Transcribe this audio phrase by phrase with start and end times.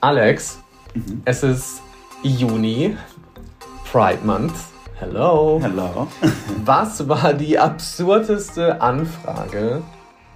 [0.00, 0.60] Alex,
[0.94, 1.22] mhm.
[1.24, 1.82] es ist
[2.22, 2.96] Juni,
[3.90, 4.52] Pride Month.
[5.00, 5.58] Hello.
[5.60, 6.06] Hello.
[6.64, 9.82] Was war die absurdeste Anfrage,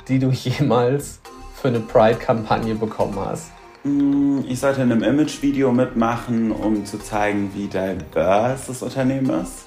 [0.09, 1.21] die du jemals
[1.55, 3.53] für eine Pride-Kampagne bekommen hast?
[3.85, 9.67] Mm, ich sollte in einem Image-Video mitmachen, um zu zeigen, wie diverse das Unternehmen ist.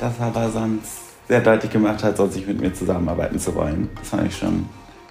[0.00, 3.90] Das aber sonst sehr deutlich gemacht hat, sonst nicht mit mir zusammenarbeiten zu wollen.
[3.96, 4.68] Das fand ich schon ein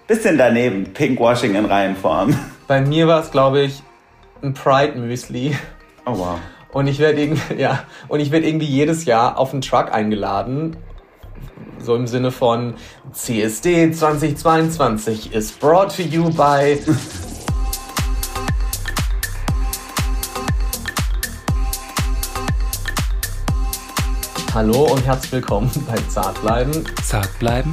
[0.07, 0.85] bisschen daneben.
[0.85, 2.35] Pinkwashing in Reihenform.
[2.67, 3.83] Bei mir war es, glaube ich,
[4.41, 5.55] ein Pride Müsli.
[6.07, 6.39] Oh wow.
[6.73, 10.75] Und ich werde irgendwie, ja, und ich werde irgendwie jedes Jahr auf einen Truck eingeladen.
[11.77, 12.73] So im Sinne von
[13.11, 16.79] CSD 2022 is brought to you by
[24.55, 26.83] Hallo und herzlich willkommen bei Zartbleiben.
[27.03, 27.71] Zartbleiben,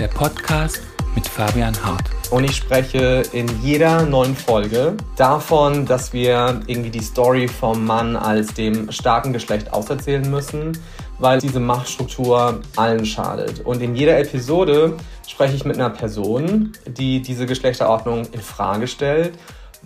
[0.00, 0.85] der Podcast
[1.16, 2.04] mit Fabian Hart.
[2.30, 8.14] Und ich spreche in jeder neuen Folge davon, dass wir irgendwie die Story vom Mann
[8.14, 10.78] als dem starken Geschlecht auserzählen müssen,
[11.18, 13.64] weil diese Machtstruktur allen schadet.
[13.64, 14.94] Und in jeder Episode
[15.26, 19.32] spreche ich mit einer Person, die diese Geschlechterordnung in Frage stellt,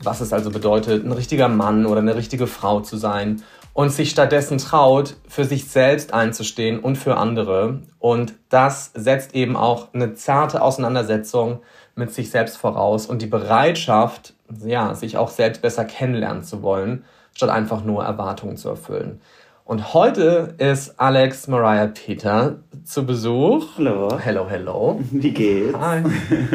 [0.02, 4.10] was es also bedeutet, ein richtiger Mann oder eine richtige Frau zu sein und sich
[4.10, 7.80] stattdessen traut, für sich selbst einzustehen und für andere.
[7.98, 11.60] Und das setzt eben auch eine zarte Auseinandersetzung
[11.94, 17.04] mit sich selbst voraus und die Bereitschaft, ja, sich auch selbst besser kennenlernen zu wollen,
[17.34, 19.20] statt einfach nur Erwartungen zu erfüllen.
[19.64, 23.78] Und heute ist Alex Mariah Peter zu Besuch.
[23.78, 24.18] Hallo.
[24.18, 25.00] Hello, hello.
[25.12, 25.78] Wie geht's?
[25.78, 26.02] Hi.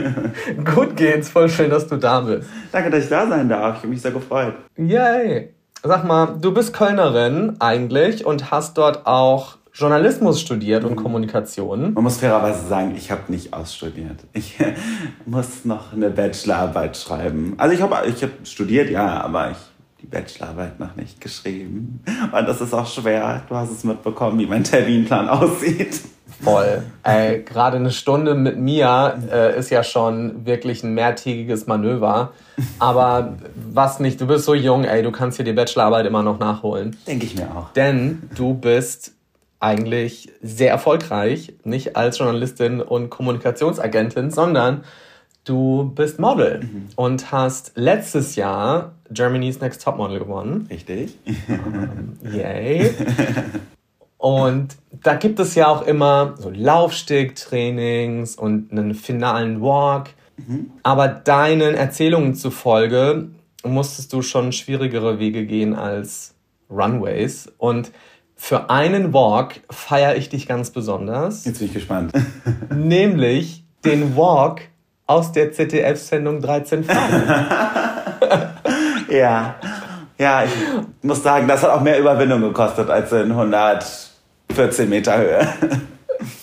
[0.75, 2.49] Gut geht's, voll schön, dass du da bist.
[2.73, 3.77] Danke, dass ich da sein darf.
[3.77, 4.55] Ich habe mich sehr gefreut.
[4.75, 5.54] Yay.
[5.87, 10.95] Sag mal, du bist Kölnerin eigentlich und hast dort auch Journalismus studiert und mhm.
[10.95, 11.93] Kommunikation.
[11.93, 14.17] Man muss fairerweise sagen, ich habe nicht ausstudiert.
[14.33, 14.57] Ich
[15.27, 17.53] muss noch eine Bachelorarbeit schreiben.
[17.57, 19.57] Also ich habe ich hab studiert, ja, aber ich
[20.01, 22.01] die Bachelorarbeit noch nicht geschrieben.
[22.31, 23.43] Und das ist auch schwer.
[23.47, 26.01] Du hast es mitbekommen, wie mein Terminplan aussieht.
[26.41, 26.83] Voll.
[27.03, 32.33] Ey, gerade eine Stunde mit mir äh, ist ja schon wirklich ein mehrtägiges Manöver.
[32.79, 36.39] Aber was nicht, du bist so jung, ey, du kannst hier die Bachelorarbeit immer noch
[36.39, 36.97] nachholen.
[37.07, 37.71] Denke ich mir auch.
[37.73, 39.13] Denn du bist
[39.59, 44.83] eigentlich sehr erfolgreich, nicht als Journalistin und Kommunikationsagentin, sondern
[45.45, 46.89] du bist Model mhm.
[46.95, 50.67] und hast letztes Jahr Germany's Next Top Model gewonnen.
[50.69, 51.17] Richtig.
[51.47, 52.93] Um, yay.
[54.25, 60.15] Und da gibt es ja auch immer so Laufstegtrainings und einen finalen Walk.
[60.37, 60.71] Mhm.
[60.81, 63.27] Aber deinen Erzählungen zufolge
[63.63, 66.33] musstest du schon schwierigere Wege gehen als
[66.71, 67.53] Runways.
[67.59, 67.91] Und
[68.35, 71.45] für einen Walk feiere ich dich ganz besonders.
[71.45, 72.11] Jetzt bin ich gespannt.
[72.75, 74.61] Nämlich den Walk
[75.05, 76.83] aus der ZDF-Sendung 13
[79.11, 79.55] Ja.
[80.17, 80.51] Ja, ich
[81.03, 83.35] muss sagen, das hat auch mehr Überwindung gekostet als in
[84.49, 85.47] 114 Meter Höhe.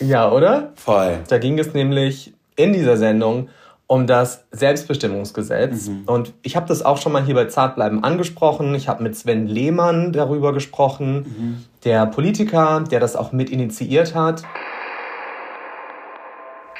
[0.00, 0.72] Ja, oder?
[0.76, 1.18] Voll.
[1.28, 3.48] Da ging es nämlich in dieser Sendung
[3.86, 5.88] um das Selbstbestimmungsgesetz.
[5.88, 6.04] Mhm.
[6.06, 8.74] Und ich habe das auch schon mal hier bei Zartbleiben angesprochen.
[8.74, 11.64] Ich habe mit Sven Lehmann darüber gesprochen, mhm.
[11.84, 14.44] der Politiker, der das auch mit initiiert hat.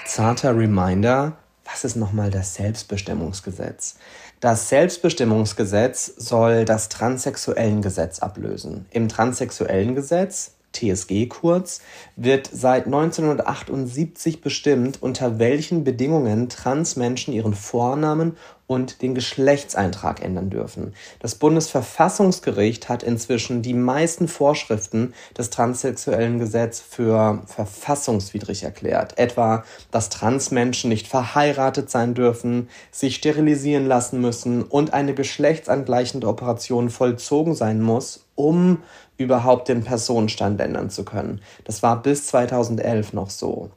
[0.07, 1.33] Zarter Reminder,
[1.65, 3.97] was ist nochmal das Selbstbestimmungsgesetz?
[4.41, 8.87] Das Selbstbestimmungsgesetz soll das Transsexuellengesetz ablösen.
[8.91, 11.81] Im Transsexuellengesetz TSG kurz,
[12.17, 18.37] wird seit 1978 bestimmt, unter welchen Bedingungen Transmenschen ihren Vornamen
[18.73, 20.95] und den Geschlechtseintrag ändern dürfen.
[21.21, 29.19] Das Bundesverfassungsgericht hat inzwischen die meisten Vorschriften des transsexuellen Gesetz für verfassungswidrig erklärt.
[29.19, 36.89] Etwa, dass Transmenschen nicht verheiratet sein dürfen, sich sterilisieren lassen müssen und eine geschlechtsangleichende Operation
[36.89, 38.79] vollzogen sein muss, um
[39.19, 41.41] überhaupt den Personenstand ändern zu können.
[41.65, 43.71] Das war bis 2011 noch so.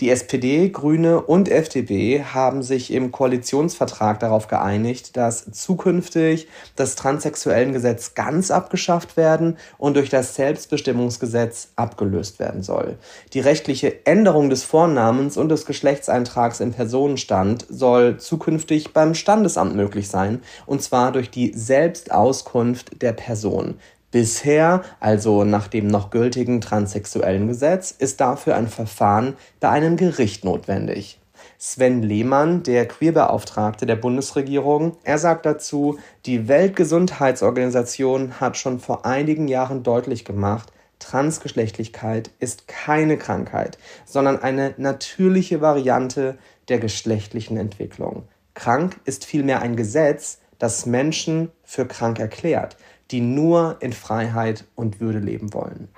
[0.00, 8.14] Die SPD, Grüne und FDP haben sich im Koalitionsvertrag darauf geeinigt, dass zukünftig das Transsexuellengesetz
[8.14, 12.98] ganz abgeschafft werden und durch das Selbstbestimmungsgesetz abgelöst werden soll.
[13.32, 20.08] Die rechtliche Änderung des Vornamens und des Geschlechtseintrags im Personenstand soll zukünftig beim Standesamt möglich
[20.08, 23.76] sein, und zwar durch die Selbstauskunft der Person.
[24.12, 30.44] Bisher, also nach dem noch gültigen transsexuellen Gesetz, ist dafür ein Verfahren bei einem Gericht
[30.44, 31.18] notwendig.
[31.56, 39.48] Sven Lehmann, der Queerbeauftragte der Bundesregierung, er sagt dazu, die Weltgesundheitsorganisation hat schon vor einigen
[39.48, 46.36] Jahren deutlich gemacht, Transgeschlechtlichkeit ist keine Krankheit, sondern eine natürliche Variante
[46.68, 48.24] der geschlechtlichen Entwicklung.
[48.52, 52.76] Krank ist vielmehr ein Gesetz, das Menschen für krank erklärt,
[53.12, 55.88] die nur in Freiheit und Würde leben wollen.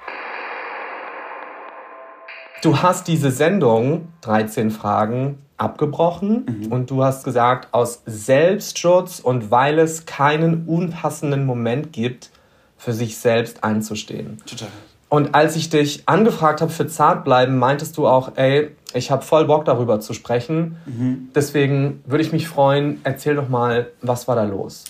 [2.63, 6.73] Du hast diese Sendung 13 Fragen abgebrochen mhm.
[6.73, 12.31] und du hast gesagt, aus Selbstschutz und weil es keinen unpassenden Moment gibt,
[12.77, 14.39] für sich selbst einzustehen.
[14.47, 14.69] Total.
[15.09, 19.45] Und als ich dich angefragt habe für Zartbleiben, meintest du auch, ey, ich habe voll
[19.45, 20.77] Bock darüber zu sprechen.
[20.87, 21.29] Mhm.
[21.35, 24.85] Deswegen würde ich mich freuen, erzähl doch mal, was war da los?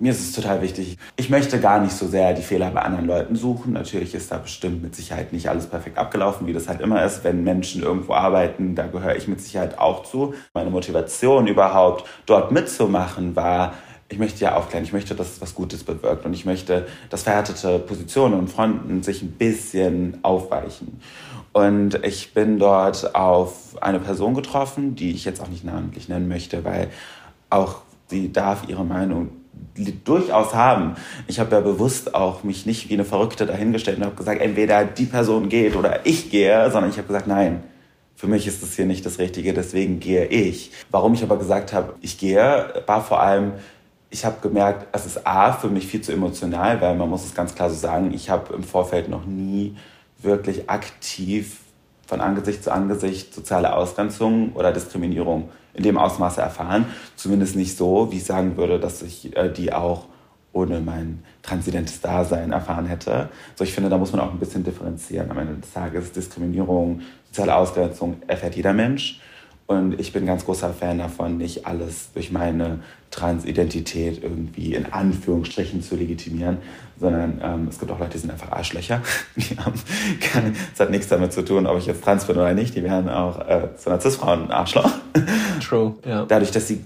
[0.00, 0.96] Mir ist es total wichtig.
[1.16, 3.72] Ich möchte gar nicht so sehr die Fehler bei anderen Leuten suchen.
[3.72, 7.24] Natürlich ist da bestimmt mit Sicherheit nicht alles perfekt abgelaufen, wie das halt immer ist.
[7.24, 10.34] Wenn Menschen irgendwo arbeiten, da gehöre ich mit Sicherheit auch zu.
[10.54, 13.74] Meine Motivation überhaupt, dort mitzumachen, war,
[14.08, 17.24] ich möchte ja aufklären, ich möchte, dass es was Gutes bewirkt und ich möchte, dass
[17.24, 21.00] verhärtete Positionen und Fronten sich ein bisschen aufweichen.
[21.52, 26.28] Und ich bin dort auf eine Person getroffen, die ich jetzt auch nicht namentlich nennen
[26.28, 26.88] möchte, weil
[27.50, 29.30] auch sie darf ihre Meinung
[30.04, 30.96] durchaus haben.
[31.26, 34.84] Ich habe ja bewusst auch mich nicht wie eine Verrückte dahingestellt und habe gesagt, entweder
[34.84, 37.62] die Person geht oder ich gehe, sondern ich habe gesagt, nein,
[38.16, 40.72] für mich ist das hier nicht das Richtige, deswegen gehe ich.
[40.90, 43.52] Warum ich aber gesagt habe, ich gehe, war vor allem,
[44.10, 47.34] ich habe gemerkt, es ist A, für mich viel zu emotional, weil man muss es
[47.34, 49.76] ganz klar so sagen, ich habe im Vorfeld noch nie
[50.20, 51.58] wirklich aktiv
[52.08, 56.86] von Angesicht zu Angesicht soziale Ausgrenzung oder Diskriminierung in dem Ausmaße erfahren.
[57.14, 60.06] Zumindest nicht so, wie ich sagen würde, dass ich äh, die auch
[60.52, 63.28] ohne mein transidentes Dasein erfahren hätte.
[63.54, 65.30] So, ich finde, da muss man auch ein bisschen differenzieren.
[65.30, 69.20] Am Ende des Tages Diskriminierung, soziale Ausgrenzung erfährt jeder Mensch.
[69.66, 75.82] Und ich bin ganz großer Fan davon, nicht alles durch meine Transidentität irgendwie in Anführungsstrichen
[75.82, 76.58] zu legitimieren,
[77.00, 79.00] sondern ähm, es gibt auch Leute, die sind einfach Arschlöcher.
[79.36, 79.74] Die haben
[80.20, 82.74] keine, das hat nichts damit zu tun, ob ich jetzt trans bin oder nicht.
[82.74, 84.90] Die wären auch äh, zu einer Cis-Frau ein Arschloch.
[85.66, 86.24] True, ja.
[86.26, 86.80] Dadurch, dass die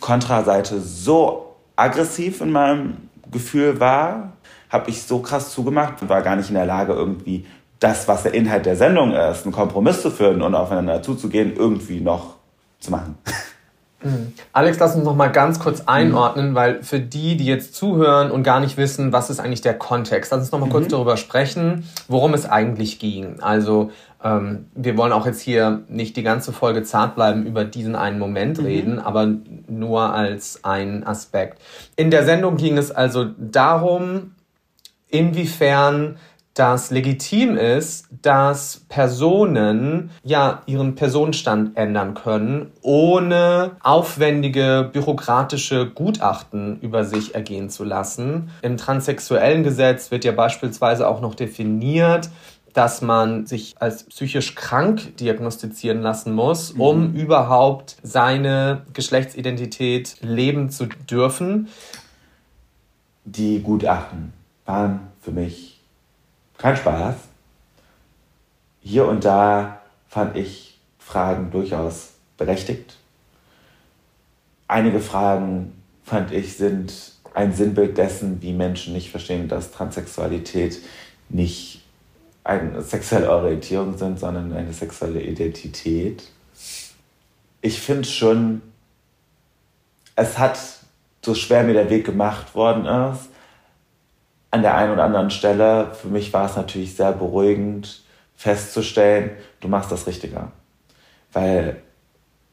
[0.00, 2.96] Kontraseite so aggressiv in meinem
[3.30, 4.32] Gefühl war,
[4.70, 7.46] habe ich so krass zugemacht und war gar nicht in der Lage, irgendwie
[7.80, 12.00] das, was der Inhalt der Sendung ist, einen Kompromiss zu führen und aufeinander zuzugehen, irgendwie
[12.00, 12.34] noch
[12.80, 13.16] zu machen.
[14.02, 14.32] Mhm.
[14.52, 18.44] Alex, lass uns noch mal ganz kurz einordnen, weil für die, die jetzt zuhören und
[18.44, 20.72] gar nicht wissen, was ist eigentlich der Kontext, lass uns noch mal mhm.
[20.72, 23.40] kurz darüber sprechen, worum es eigentlich ging.
[23.40, 23.90] Also
[24.22, 28.20] ähm, wir wollen auch jetzt hier nicht die ganze Folge zart bleiben über diesen einen
[28.20, 28.64] Moment mhm.
[28.64, 29.28] reden, aber
[29.66, 31.60] nur als einen Aspekt.
[31.96, 34.34] In der Sendung ging es also darum,
[35.08, 36.18] inwiefern
[36.58, 47.04] das legitim ist, dass Personen ja ihren Personenstand ändern können, ohne aufwendige bürokratische Gutachten über
[47.04, 48.50] sich ergehen zu lassen.
[48.62, 52.28] Im transsexuellen Gesetz wird ja beispielsweise auch noch definiert,
[52.74, 56.80] dass man sich als psychisch krank diagnostizieren lassen muss, mhm.
[56.80, 57.14] um mhm.
[57.14, 61.68] überhaupt seine Geschlechtsidentität leben zu dürfen.
[63.24, 64.32] Die Gutachten
[64.64, 65.77] waren für mich
[66.58, 67.14] kein Spaß.
[68.80, 72.96] Hier und da fand ich Fragen durchaus berechtigt.
[74.66, 75.72] Einige Fragen
[76.04, 80.80] fand ich sind ein Sinnbild dessen, wie Menschen nicht verstehen, dass Transsexualität
[81.28, 81.82] nicht
[82.44, 86.24] eine sexuelle Orientierung sind, sondern eine sexuelle Identität.
[87.60, 88.62] Ich finde schon,
[90.16, 90.58] es hat,
[91.24, 93.28] so schwer mir der Weg gemacht worden ist,
[94.50, 98.02] an der einen oder anderen Stelle, für mich war es natürlich sehr beruhigend
[98.36, 100.48] festzustellen, du machst das Richtige.
[101.32, 101.82] Weil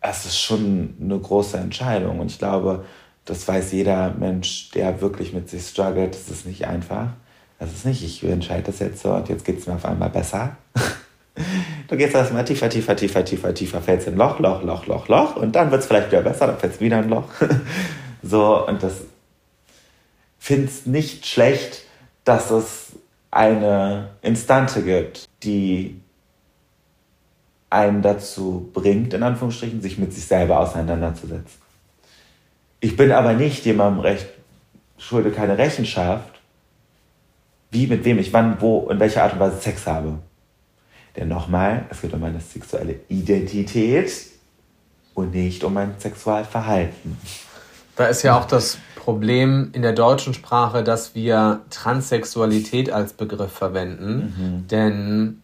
[0.02, 2.86] es ist schon eine große Entscheidung und ich glaube,
[3.24, 7.10] das weiß jeder Mensch, der wirklich mit sich struggelt, das ist nicht einfach.
[7.60, 10.10] Das ist nicht, ich entscheide das jetzt so und jetzt geht es mir auf einmal
[10.10, 10.58] besser.
[11.88, 15.36] du gehst erstmal tiefer, tiefer, tiefer, tiefer, tiefer, fällst in Loch, Loch, Loch, Loch, Loch
[15.38, 17.30] und dann wird es vielleicht wieder besser, dann fällst wieder in Loch.
[18.22, 19.02] so, und das
[20.38, 21.85] finde es nicht schlecht,
[22.26, 22.92] dass es
[23.32, 26.02] eine Instante gibt, die
[27.70, 31.62] einen dazu bringt, in Anführungsstrichen, sich mit sich selber auseinanderzusetzen.
[32.80, 34.28] Ich bin aber nicht jemandem recht,
[34.98, 36.40] schulde keine Rechenschaft,
[37.72, 40.20] wie, mit wem ich wann, wo, in welcher Art und Weise Sex habe.
[41.16, 44.12] Denn nochmal, es geht um meine sexuelle Identität
[45.14, 47.18] und nicht um mein Sexualverhalten.
[47.96, 53.52] Da ist ja auch das Problem in der deutschen Sprache, dass wir Transsexualität als Begriff
[53.52, 54.34] verwenden.
[54.38, 54.68] Mhm.
[54.68, 55.42] Denn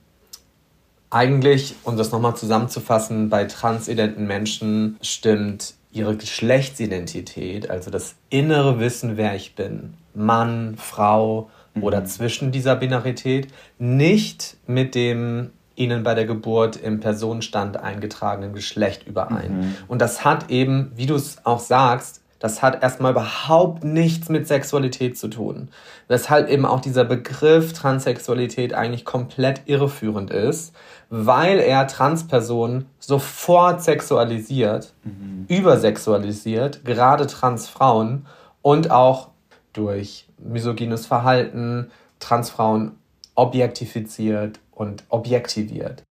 [1.11, 9.17] eigentlich, um das nochmal zusammenzufassen, bei transidenten Menschen stimmt ihre Geschlechtsidentität, also das innere Wissen,
[9.17, 11.83] wer ich bin, Mann, Frau mhm.
[11.83, 19.05] oder zwischen dieser Binarität, nicht mit dem ihnen bei der Geburt im Personenstand eingetragenen Geschlecht
[19.07, 19.59] überein.
[19.59, 19.75] Mhm.
[19.87, 24.47] Und das hat eben, wie du es auch sagst, Das hat erstmal überhaupt nichts mit
[24.47, 25.69] Sexualität zu tun.
[26.07, 30.73] Weshalb eben auch dieser Begriff Transsexualität eigentlich komplett irreführend ist,
[31.11, 35.45] weil er Transpersonen sofort sexualisiert, mhm.
[35.49, 38.25] übersexualisiert, gerade Transfrauen
[38.63, 39.29] und auch
[39.71, 42.93] durch misogynes Verhalten Transfrauen
[43.35, 46.01] objektifiziert und objektiviert.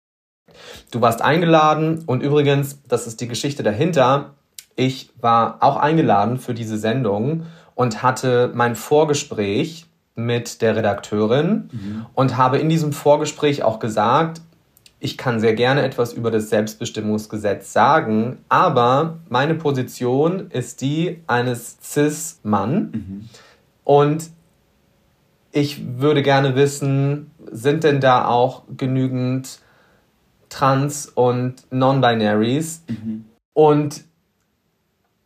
[0.91, 4.35] Du warst eingeladen und übrigens, das ist die Geschichte dahinter,
[4.75, 9.85] ich war auch eingeladen für diese Sendung und hatte mein Vorgespräch
[10.15, 12.05] mit der Redakteurin mhm.
[12.13, 14.41] und habe in diesem Vorgespräch auch gesagt,
[14.99, 21.77] ich kann sehr gerne etwas über das Selbstbestimmungsgesetz sagen, aber meine Position ist die eines
[21.81, 22.91] Cis-Mann.
[22.91, 23.29] Mhm.
[23.83, 24.29] Und
[25.51, 29.59] ich würde gerne wissen, sind denn da auch genügend
[30.49, 32.83] Trans- und Non-Binaries?
[32.87, 33.25] Mhm.
[33.53, 34.03] Und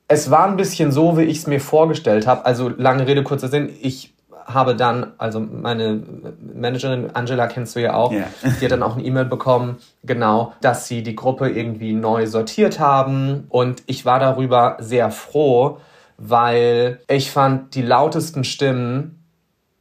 [0.08, 2.46] es war ein bisschen so, wie ich es mir vorgestellt habe.
[2.46, 3.70] Also lange Rede, kurzer Sinn.
[3.82, 4.14] Ich
[4.46, 6.04] habe dann, also meine
[6.54, 8.28] Managerin Angela kennst du ja auch, yeah.
[8.44, 12.80] die hat dann auch eine E-Mail bekommen, genau, dass sie die Gruppe irgendwie neu sortiert
[12.80, 13.46] haben.
[13.50, 15.80] Und ich war darüber sehr froh,
[16.18, 19.24] weil ich fand, die lautesten Stimmen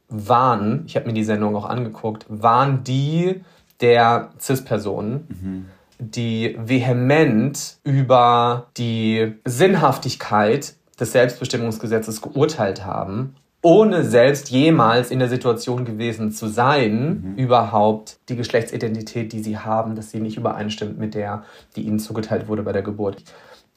[0.09, 3.41] waren, ich habe mir die Sendung auch angeguckt, waren die
[3.81, 5.27] der CIS-Personen.
[5.29, 5.65] Mhm
[5.99, 15.85] die vehement über die Sinnhaftigkeit des Selbstbestimmungsgesetzes geurteilt haben, ohne selbst jemals in der Situation
[15.85, 17.35] gewesen zu sein, mhm.
[17.35, 21.43] überhaupt die Geschlechtsidentität, die sie haben, dass sie nicht übereinstimmt mit der,
[21.75, 23.23] die ihnen zugeteilt wurde bei der Geburt.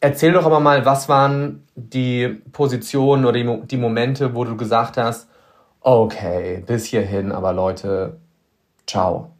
[0.00, 4.96] Erzähl doch aber mal, was waren die Positionen oder die, die Momente, wo du gesagt
[4.96, 5.28] hast,
[5.80, 8.18] okay, bis hierhin, aber Leute,
[8.86, 9.30] ciao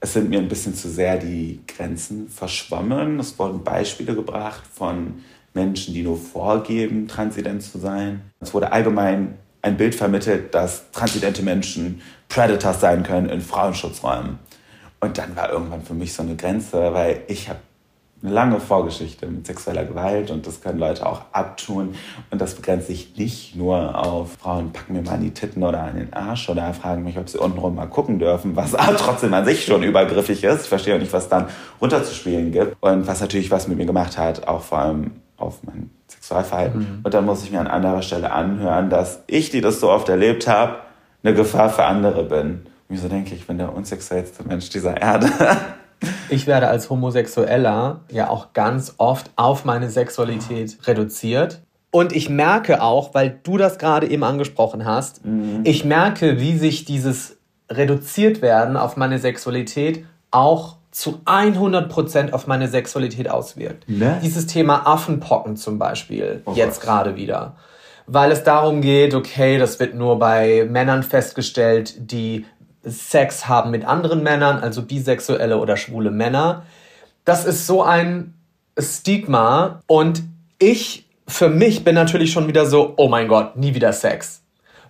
[0.00, 3.18] es sind mir ein bisschen zu sehr die Grenzen verschwommen.
[3.18, 5.22] Es wurden Beispiele gebracht von
[5.54, 8.20] Menschen, die nur vorgeben, transident zu sein.
[8.40, 14.38] Es wurde allgemein ein Bild vermittelt, dass transidente Menschen Predators sein können in Frauenschutzräumen.
[15.00, 17.58] Und dann war irgendwann für mich so eine Grenze, weil ich habe
[18.22, 21.94] eine lange Vorgeschichte mit sexueller Gewalt und das können Leute auch abtun.
[22.30, 25.82] Und das begrenzt sich nicht nur auf Frauen packen mir mal an die Titten oder
[25.82, 29.34] an den Arsch oder fragen mich, ob sie untenrum mal gucken dürfen, was auch trotzdem
[29.34, 30.62] an sich schon übergriffig ist.
[30.62, 31.46] Ich verstehe auch nicht, was dann
[31.80, 32.76] runterzuspielen gibt.
[32.80, 36.80] Und was natürlich was mit mir gemacht hat, auch vor allem auf mein Sexualverhalten.
[36.80, 37.00] Mhm.
[37.02, 40.08] Und dann muss ich mir an anderer Stelle anhören, dass ich, die das so oft
[40.08, 40.76] erlebt habe,
[41.22, 42.66] eine Gefahr für andere bin.
[42.88, 45.28] Und so denke ich, ich bin der unsexuellste Mensch dieser Erde.
[46.28, 51.62] Ich werde als Homosexueller ja auch ganz oft auf meine Sexualität reduziert.
[51.90, 55.60] Und ich merke auch, weil du das gerade eben angesprochen hast, mhm.
[55.64, 57.38] ich merke, wie sich dieses
[57.70, 63.88] reduziert werden auf meine Sexualität auch zu 100% auf meine Sexualität auswirkt.
[63.88, 64.18] Ne?
[64.22, 67.56] Dieses Thema Affenpocken zum Beispiel, oh jetzt gerade wieder.
[68.06, 72.46] Weil es darum geht, okay, das wird nur bei Männern festgestellt, die
[72.86, 76.62] Sex haben mit anderen Männern, also bisexuelle oder schwule Männer.
[77.24, 78.34] Das ist so ein
[78.78, 80.22] Stigma und
[80.58, 84.42] ich für mich bin natürlich schon wieder so, oh mein Gott, nie wieder Sex.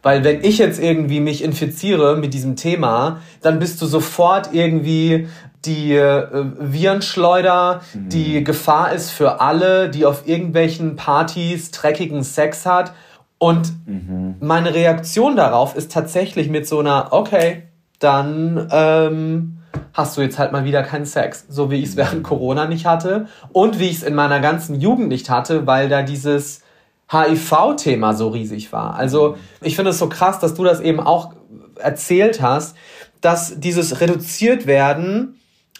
[0.02, 5.28] Weil wenn ich jetzt irgendwie mich infiziere mit diesem Thema, dann bist du sofort irgendwie
[5.64, 6.26] die äh,
[6.60, 8.08] Virenschleuder, mhm.
[8.08, 12.92] die Gefahr ist für alle, die auf irgendwelchen Partys dreckigen Sex hat.
[13.38, 14.36] Und mhm.
[14.40, 17.64] meine Reaktion darauf ist tatsächlich mit so einer, okay,
[17.98, 19.58] dann ähm,
[19.92, 21.46] hast du jetzt halt mal wieder keinen Sex.
[21.48, 24.80] So wie ich es während Corona nicht hatte und wie ich es in meiner ganzen
[24.80, 26.62] Jugend nicht hatte, weil da dieses
[27.10, 28.96] HIV-Thema so riesig war.
[28.96, 31.32] Also ich finde es so krass, dass du das eben auch
[31.76, 32.76] erzählt hast,
[33.20, 35.38] dass dieses reduziert werden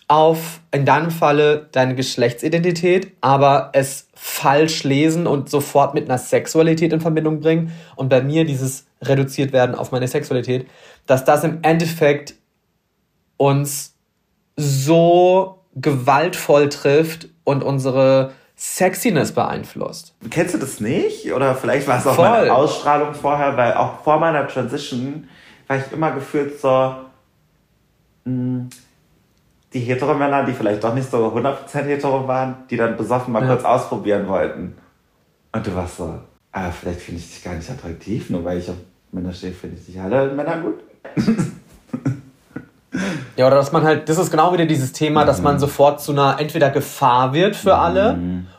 [0.09, 6.93] auf in deinem Falle deine Geschlechtsidentität, aber es falsch lesen und sofort mit einer Sexualität
[6.93, 10.67] in Verbindung bringen und bei mir dieses reduziert werden auf meine Sexualität,
[11.07, 12.35] dass das im Endeffekt
[13.37, 13.95] uns
[14.57, 20.15] so gewaltvoll trifft und unsere Sexiness beeinflusst.
[20.31, 21.31] Kennst du das nicht?
[21.31, 22.31] Oder vielleicht war es auch Voll.
[22.31, 25.29] meine Ausstrahlung vorher, weil auch vor meiner Transition
[25.67, 27.05] war ich immer gefühlt so, mh,
[28.25, 28.71] hm,
[29.77, 33.49] die Heteromänner, die vielleicht doch nicht so 100% hetero waren, die dann besoffen mal ja.
[33.49, 34.75] kurz ausprobieren wollten.
[35.53, 36.15] Und du warst so,
[36.53, 38.77] ah, vielleicht finde ich dich gar nicht attraktiv, nur weil ich auf
[39.13, 40.81] Männer stehe, finde ich dich alle Männer gut.
[43.37, 45.27] ja, oder dass man halt, das ist genau wieder dieses Thema, mhm.
[45.27, 45.61] dass man mhm.
[45.61, 47.81] sofort zu einer entweder Gefahr wird für mhm.
[47.81, 48.19] alle.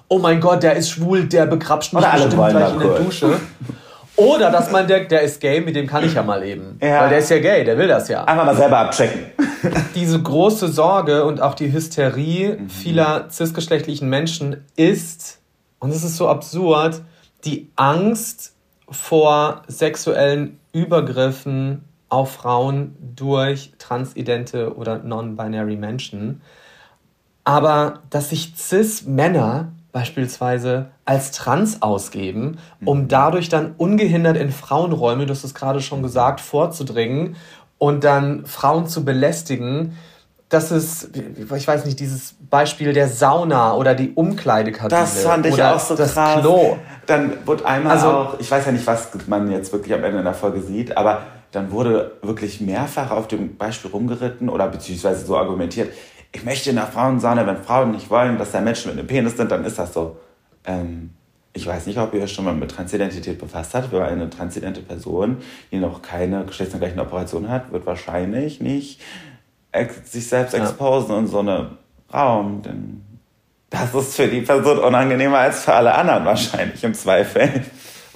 [0.09, 3.39] Oh mein Gott, der ist schwul, der begrapscht mich bestimmt gleich in der Dusche.
[4.17, 6.79] Oder dass man denkt, der ist gay, mit dem kann ich ja mal leben.
[6.81, 7.01] Ja.
[7.01, 8.23] Weil der ist ja gay, der will das ja.
[8.23, 9.27] Einfach mal selber abchecken.
[9.95, 12.69] Diese große Sorge und auch die Hysterie mhm.
[12.69, 15.39] vieler cisgeschlechtlichen Menschen ist,
[15.79, 17.01] und es ist so absurd,
[17.45, 18.55] die Angst
[18.89, 26.41] vor sexuellen Übergriffen auf Frauen durch transidente oder non-binary Menschen.
[27.43, 33.07] Aber dass sich cis-Männer beispielsweise als trans ausgeben, um mhm.
[33.07, 37.35] dadurch dann ungehindert in Frauenräume, du hast es gerade schon gesagt, vorzudringen
[37.79, 39.97] und dann Frauen zu belästigen,
[40.49, 45.01] das ist, ich weiß nicht, dieses Beispiel der Sauna oder die Umkleidekabine.
[45.01, 46.41] Das fand ich auch so das krass.
[46.41, 46.77] Klo.
[47.07, 50.19] Dann wurde einmal also, auch, ich weiß ja nicht, was man jetzt wirklich am Ende
[50.19, 55.25] in der Folge sieht, aber dann wurde wirklich mehrfach auf dem Beispiel rumgeritten oder beziehungsweise
[55.25, 55.91] so argumentiert,
[56.31, 59.37] ich möchte in der Frauensauna, wenn Frauen nicht wollen, dass da Menschen mit einem Penis
[59.37, 60.17] sind, dann ist das so.
[60.65, 61.11] Ähm,
[61.53, 64.81] ich weiß nicht, ob ihr euch schon mal mit Transidentität befasst habt, aber eine transidente
[64.81, 65.37] Person,
[65.71, 69.01] die noch keine geschlechtsangleichende Operation hat, wird wahrscheinlich nicht
[70.03, 70.63] sich selbst ja.
[70.63, 71.77] exposen in so einem
[72.13, 73.01] Raum, denn
[73.69, 77.65] das ist für die Person unangenehmer als für alle anderen wahrscheinlich im Zweifel.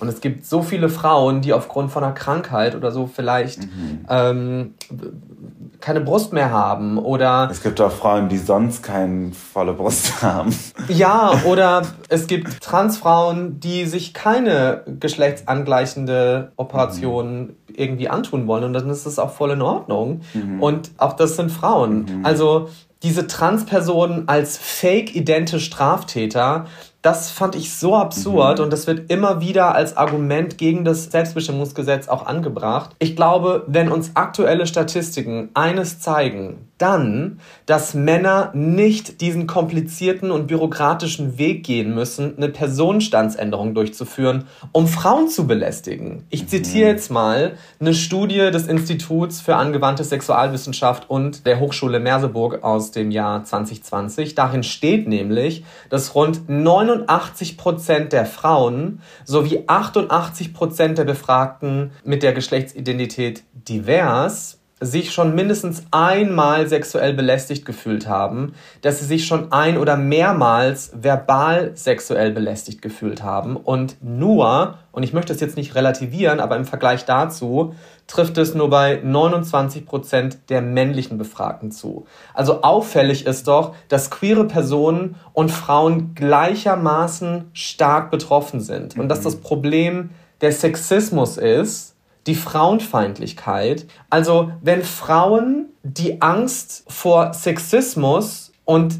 [0.01, 4.05] Und es gibt so viele Frauen, die aufgrund von einer Krankheit oder so vielleicht mhm.
[4.09, 4.73] ähm,
[5.79, 7.47] keine Brust mehr haben oder.
[7.51, 10.55] Es gibt auch Frauen, die sonst keine volle Brust haben.
[10.87, 17.55] Ja, oder es gibt Transfrauen, die sich keine geschlechtsangleichende Operation mhm.
[17.71, 20.21] irgendwie antun wollen und dann ist das auch voll in Ordnung.
[20.33, 20.63] Mhm.
[20.63, 22.05] Und auch das sind Frauen.
[22.05, 22.25] Mhm.
[22.25, 22.69] Also
[23.03, 26.65] diese Transpersonen als fake-idente Straftäter,
[27.01, 28.65] das fand ich so absurd mhm.
[28.65, 32.95] und das wird immer wieder als Argument gegen das Selbstbestimmungsgesetz auch angebracht.
[32.99, 40.47] Ich glaube, wenn uns aktuelle Statistiken eines zeigen, dann, dass Männer nicht diesen komplizierten und
[40.47, 46.25] bürokratischen Weg gehen müssen, eine Personenstandsänderung durchzuführen, um Frauen zu belästigen.
[46.29, 46.95] Ich zitiere mhm.
[46.95, 53.11] jetzt mal eine Studie des Instituts für angewandte Sexualwissenschaft und der Hochschule Merseburg aus dem
[53.11, 54.33] Jahr 2020.
[54.33, 56.49] Darin steht nämlich, dass rund
[56.91, 65.35] 89 Prozent der Frauen sowie 88 Prozent der Befragten mit der Geschlechtsidentität divers sich schon
[65.35, 72.31] mindestens einmal sexuell belästigt gefühlt haben, dass sie sich schon ein oder mehrmals verbal sexuell
[72.31, 77.05] belästigt gefühlt haben und nur, und ich möchte es jetzt nicht relativieren, aber im Vergleich
[77.05, 77.75] dazu
[78.07, 82.07] trifft es nur bei 29 Prozent der männlichen Befragten zu.
[82.33, 89.19] Also auffällig ist doch, dass queere Personen und Frauen gleichermaßen stark betroffen sind und dass
[89.19, 89.25] mhm.
[89.25, 90.09] das Problem
[90.41, 91.91] der Sexismus ist,
[92.27, 93.87] die Frauenfeindlichkeit.
[94.09, 98.99] Also wenn Frauen die Angst vor Sexismus und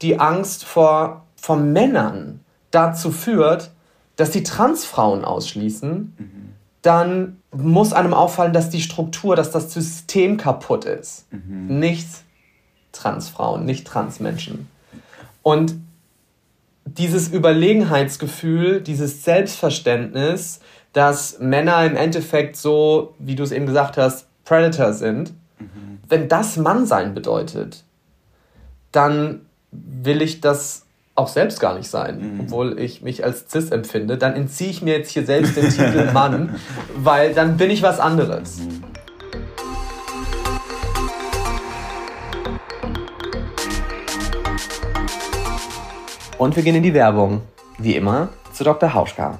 [0.00, 3.70] die Angst vor, vor Männern dazu führt,
[4.16, 6.52] dass sie Transfrauen ausschließen, mhm.
[6.82, 11.26] dann muss einem auffallen, dass die Struktur, dass das System kaputt ist.
[11.32, 11.78] Mhm.
[11.78, 12.08] Nicht
[12.92, 14.68] Transfrauen, nicht Transmenschen.
[15.42, 15.74] Und
[16.84, 20.60] dieses Überlegenheitsgefühl, dieses Selbstverständnis,
[20.92, 25.32] dass Männer im Endeffekt so, wie du es eben gesagt hast, Predator sind.
[25.58, 26.00] Mhm.
[26.08, 27.84] Wenn das Mannsein bedeutet,
[28.90, 32.40] dann will ich das auch selbst gar nicht sein, mhm.
[32.40, 36.10] obwohl ich mich als cis empfinde, dann entziehe ich mir jetzt hier selbst den Titel
[36.12, 36.56] Mann,
[36.96, 38.60] weil dann bin ich was anderes.
[38.60, 38.84] Mhm.
[46.38, 47.42] Und wir gehen in die Werbung.
[47.78, 48.92] Wie immer zu Dr.
[48.94, 49.38] Hauschka.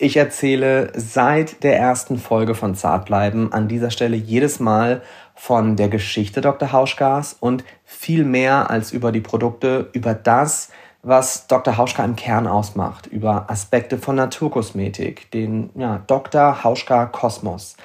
[0.00, 5.02] Ich erzähle seit der ersten Folge von Zartbleiben an dieser Stelle jedes Mal
[5.34, 6.70] von der Geschichte Dr.
[6.70, 10.70] Hauschkas und viel mehr als über die Produkte, über das,
[11.02, 11.76] was Dr.
[11.76, 16.62] Hauschka im Kern ausmacht, über Aspekte von Naturkosmetik, den ja, Dr.
[16.62, 17.76] Hauschka Kosmos.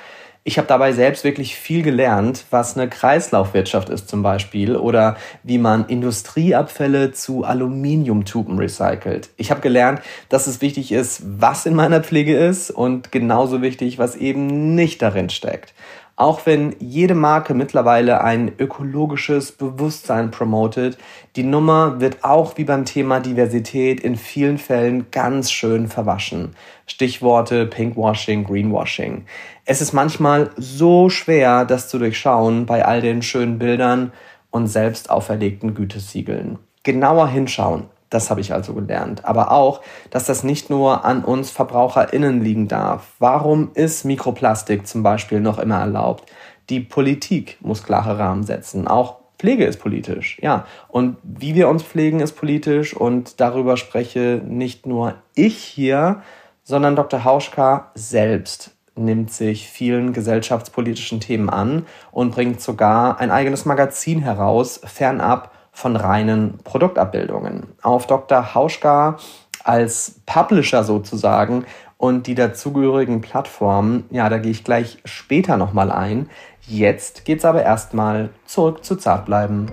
[0.45, 5.57] Ich habe dabei selbst wirklich viel gelernt, was eine Kreislaufwirtschaft ist zum Beispiel oder wie
[5.57, 9.29] man Industrieabfälle zu Aluminiumtuben recycelt.
[9.37, 13.99] Ich habe gelernt, dass es wichtig ist, was in meiner Pflege ist und genauso wichtig,
[13.99, 15.73] was eben nicht darin steckt.
[16.15, 20.99] Auch wenn jede Marke mittlerweile ein ökologisches Bewusstsein promotet,
[21.35, 26.55] die Nummer wird auch wie beim Thema Diversität in vielen Fällen ganz schön verwaschen.
[26.85, 29.25] Stichworte Pinkwashing, Greenwashing.
[29.65, 34.11] Es ist manchmal so schwer, das zu durchschauen bei all den schönen Bildern
[34.51, 36.59] und selbst auferlegten Gütesiegeln.
[36.83, 39.25] Genauer hinschauen, das habe ich also gelernt.
[39.25, 43.13] Aber auch, dass das nicht nur an uns VerbraucherInnen liegen darf.
[43.19, 46.31] Warum ist Mikroplastik zum Beispiel noch immer erlaubt?
[46.69, 48.87] Die Politik muss klare Rahmen setzen.
[48.87, 50.65] Auch Pflege ist politisch, ja.
[50.87, 52.95] Und wie wir uns pflegen, ist politisch.
[52.95, 56.21] Und darüber spreche nicht nur ich hier,
[56.63, 57.25] sondern Dr.
[57.25, 64.79] Hauschka selbst nimmt sich vielen gesellschaftspolitischen Themen an und bringt sogar ein eigenes Magazin heraus,
[64.85, 67.73] fernab von reinen Produktabbildungen.
[67.81, 68.55] Auf Dr.
[68.55, 69.17] Hauschka
[69.63, 71.65] als Publisher sozusagen
[71.97, 76.29] und die dazugehörigen Plattformen, ja, da gehe ich gleich später nochmal ein.
[76.61, 79.71] Jetzt geht's aber erstmal zurück zu Zartbleiben.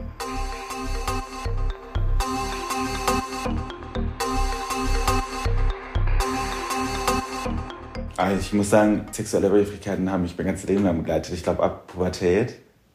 [8.17, 11.35] Also ich muss sagen, sexuelle Übergriffigkeiten haben mich mein ganzes Leben lang begleitet.
[11.35, 12.55] Ich glaube ab Pubertät,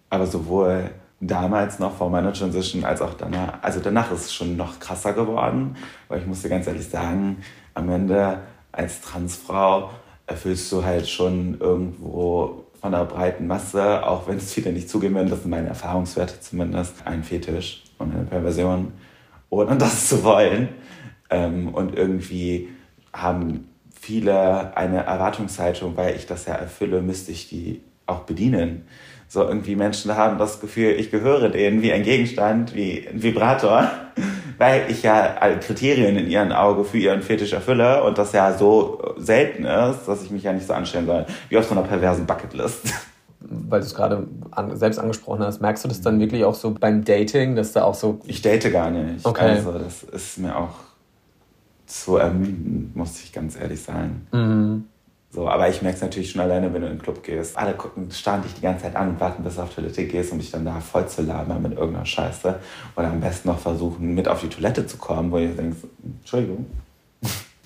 [0.09, 3.59] aber sowohl damals noch vor meiner Transition als auch danach.
[3.61, 5.75] Also danach ist es schon noch krasser geworden,
[6.07, 7.37] weil ich musste ganz ehrlich sagen,
[7.73, 8.39] am Ende
[8.71, 9.91] als Transfrau
[10.27, 15.15] erfüllst du halt schon irgendwo von der breiten Masse, auch wenn es viele nicht zugeben
[15.15, 18.91] werden, das sind meine Erfahrungswerte zumindest, ein Fetisch und eine Perversion,
[19.49, 20.69] ohne das zu wollen.
[21.29, 22.69] Ähm, und irgendwie
[23.13, 28.85] haben viele eine Erwartungshaltung, weil ich das ja erfülle, müsste ich die auch bedienen.
[29.27, 33.89] So irgendwie Menschen haben das Gefühl, ich gehöre denen wie ein Gegenstand, wie ein Vibrator,
[34.57, 38.53] weil ich ja alle Kriterien in ihren Augen für ihren Fetisch erfülle und das ja
[38.53, 41.83] so selten ist, dass ich mich ja nicht so anstellen soll, wie auf so einer
[41.83, 42.93] perversen Bucketlist.
[43.47, 46.71] Weil du es gerade an, selbst angesprochen hast, merkst du das dann wirklich auch so
[46.71, 48.19] beim Dating, dass da auch so.
[48.25, 49.23] Ich date gar nicht.
[49.23, 49.49] Okay.
[49.49, 50.73] Also das ist mir auch
[51.85, 54.25] zu ermüdend, muss ich ganz ehrlich sein.
[54.31, 54.85] Mhm.
[55.31, 57.57] So, aber ich merke es natürlich schon alleine, wenn du in den Club gehst.
[57.57, 60.31] Alle gucken, starren dich die ganze Zeit an und warten, bis du auf Toilette gehst,
[60.31, 62.55] um dich dann da voll zu labern mit irgendeiner Scheiße.
[62.95, 65.79] Oder am besten noch versuchen, mit auf die Toilette zu kommen, wo du denkst,
[66.21, 66.65] Entschuldigung.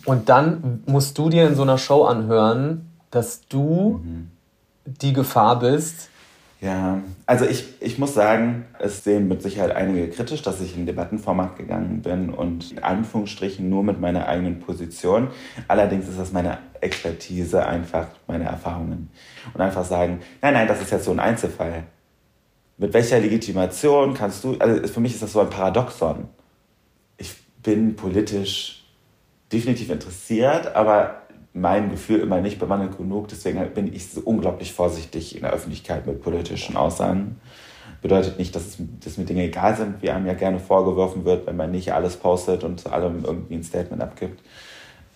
[0.05, 4.31] Und dann musst du dir in so einer Show anhören, dass du mhm.
[4.85, 6.08] die Gefahr bist,
[6.61, 10.85] ja, also ich, ich muss sagen, es sehen mit Sicherheit einige kritisch, dass ich in
[10.85, 15.29] Debattenformat gegangen bin und in Anführungsstrichen nur mit meiner eigenen Position.
[15.69, 19.09] Allerdings ist das meine Expertise, einfach meine Erfahrungen.
[19.53, 21.83] Und einfach sagen, nein, nein, das ist jetzt so ein Einzelfall.
[22.77, 26.27] Mit welcher Legitimation kannst du, also für mich ist das so ein Paradoxon.
[27.17, 28.83] Ich bin politisch
[29.51, 31.21] definitiv interessiert, aber
[31.59, 33.27] mein Gefühl immer nicht bewandert genug.
[33.27, 37.39] Deswegen bin ich so unglaublich vorsichtig in der Öffentlichkeit mit politischen Aussagen.
[38.01, 41.47] Bedeutet nicht, dass, es, dass mir Dinge egal sind, wie einem ja gerne vorgeworfen wird,
[41.47, 44.41] wenn man nicht alles postet und zu allem irgendwie ein Statement abgibt.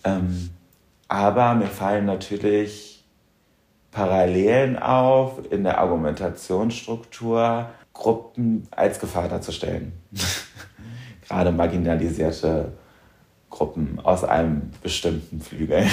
[0.04, 0.50] Ähm,
[1.08, 3.04] aber mir fallen natürlich
[3.90, 9.92] Parallelen auf in der Argumentationsstruktur, Gruppen als Gefahr darzustellen.
[11.28, 12.72] Gerade marginalisierte
[13.48, 15.86] Gruppen aus einem bestimmten Flügel.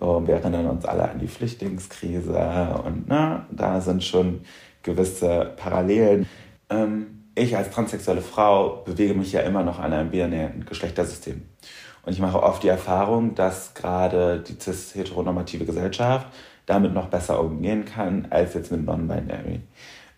[0.00, 4.40] So, wir erinnern uns alle an die Flüchtlingskrise und na, da sind schon
[4.82, 6.26] gewisse Parallelen.
[6.70, 11.42] Ähm, ich als transsexuelle Frau bewege mich ja immer noch an einem binären Geschlechtersystem.
[12.04, 16.28] Und ich mache oft die Erfahrung, dass gerade die cis-heteronormative Gesellschaft
[16.66, 19.60] damit noch besser umgehen kann als jetzt mit Non-Binary.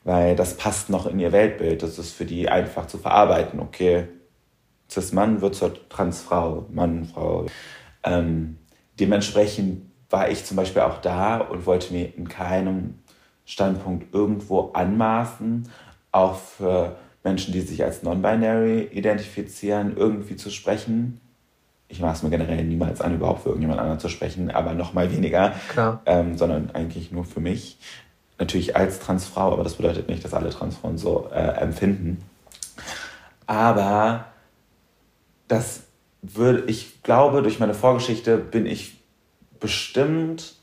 [0.05, 1.83] Weil das passt noch in ihr Weltbild.
[1.83, 3.61] Das ist für die einfach zu verarbeiten.
[3.61, 4.09] Okay,
[4.90, 7.46] cis-Mann wird zur Transfrau, Mann, Frau.
[8.05, 8.59] Ähm,
[8.98, 12.94] dementsprechend war ich zum Beispiel auch da und wollte mir in keinem
[13.44, 15.68] Standpunkt irgendwo anmaßen,
[16.12, 21.20] auch für Menschen, die sich als non-binary identifizieren, irgendwie zu sprechen.
[21.88, 25.12] Ich maß mir generell niemals an, überhaupt für irgendjemand anderen zu sprechen, aber noch mal
[25.12, 25.54] weniger,
[26.06, 27.78] ähm, sondern eigentlich nur für mich.
[28.38, 32.22] Natürlich als Transfrau, aber das bedeutet nicht, dass alle Transfrauen so äh, empfinden.
[33.46, 34.26] Aber
[35.48, 35.86] das
[36.35, 38.97] würde, ich glaube, durch meine Vorgeschichte bin ich
[39.61, 40.55] bestimmt,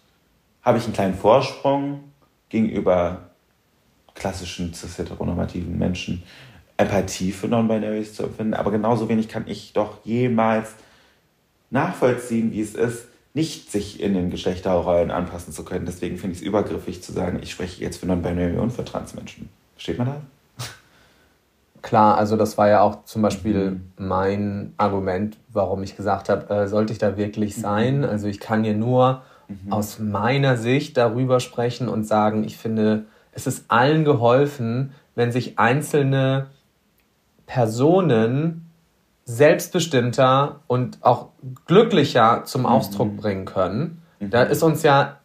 [0.61, 2.11] habe ich einen kleinen Vorsprung
[2.49, 3.29] gegenüber
[4.15, 6.23] klassischen cis-heteronormativen Menschen,
[6.77, 8.53] Empathie für Non-Binaries zu empfinden.
[8.53, 10.75] Aber genauso wenig kann ich doch jemals
[11.69, 15.85] nachvollziehen, wie es ist, nicht sich in den Geschlechterrollen anpassen zu können.
[15.85, 19.49] Deswegen finde ich es übergriffig zu sagen, ich spreche jetzt für Non-Binary und für Transmenschen.
[19.75, 20.32] Versteht man das?
[21.83, 26.67] Klar, also das war ja auch zum Beispiel mein Argument, warum ich gesagt habe, äh,
[26.67, 28.05] sollte ich da wirklich sein?
[28.05, 29.73] Also ich kann hier nur mhm.
[29.73, 35.59] aus meiner Sicht darüber sprechen und sagen, ich finde, es ist allen geholfen, wenn sich
[35.59, 36.47] einzelne
[37.47, 38.69] Personen
[39.25, 41.31] selbstbestimmter und auch
[41.65, 43.17] glücklicher zum Ausdruck mhm.
[43.17, 44.01] bringen können.
[44.21, 44.51] Da mhm.
[44.51, 45.17] ist uns ja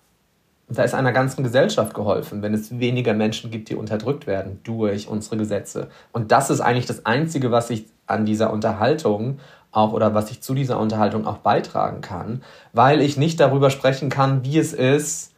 [0.68, 5.08] da ist einer ganzen Gesellschaft geholfen, wenn es weniger Menschen gibt, die unterdrückt werden durch
[5.08, 5.88] unsere Gesetze.
[6.12, 9.38] Und das ist eigentlich das Einzige, was ich an dieser Unterhaltung
[9.70, 14.10] auch oder was ich zu dieser Unterhaltung auch beitragen kann, weil ich nicht darüber sprechen
[14.10, 15.32] kann, wie es ist,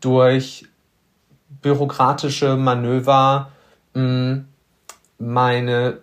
[0.00, 0.66] durch
[1.62, 3.50] bürokratische Manöver
[3.94, 4.46] hm,
[5.18, 5.98] meine,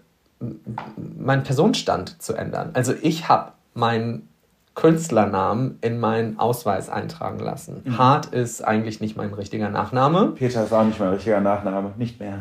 [0.97, 2.71] meinen Personenstand zu ändern.
[2.73, 4.27] Also ich habe meinen
[4.75, 7.81] Künstlernamen in meinen Ausweis eintragen lassen.
[7.83, 7.97] Mhm.
[7.97, 10.33] Hart ist eigentlich nicht mein richtiger Nachname.
[10.35, 12.39] Peter ist auch nicht mein richtiger Nachname, nicht mehr.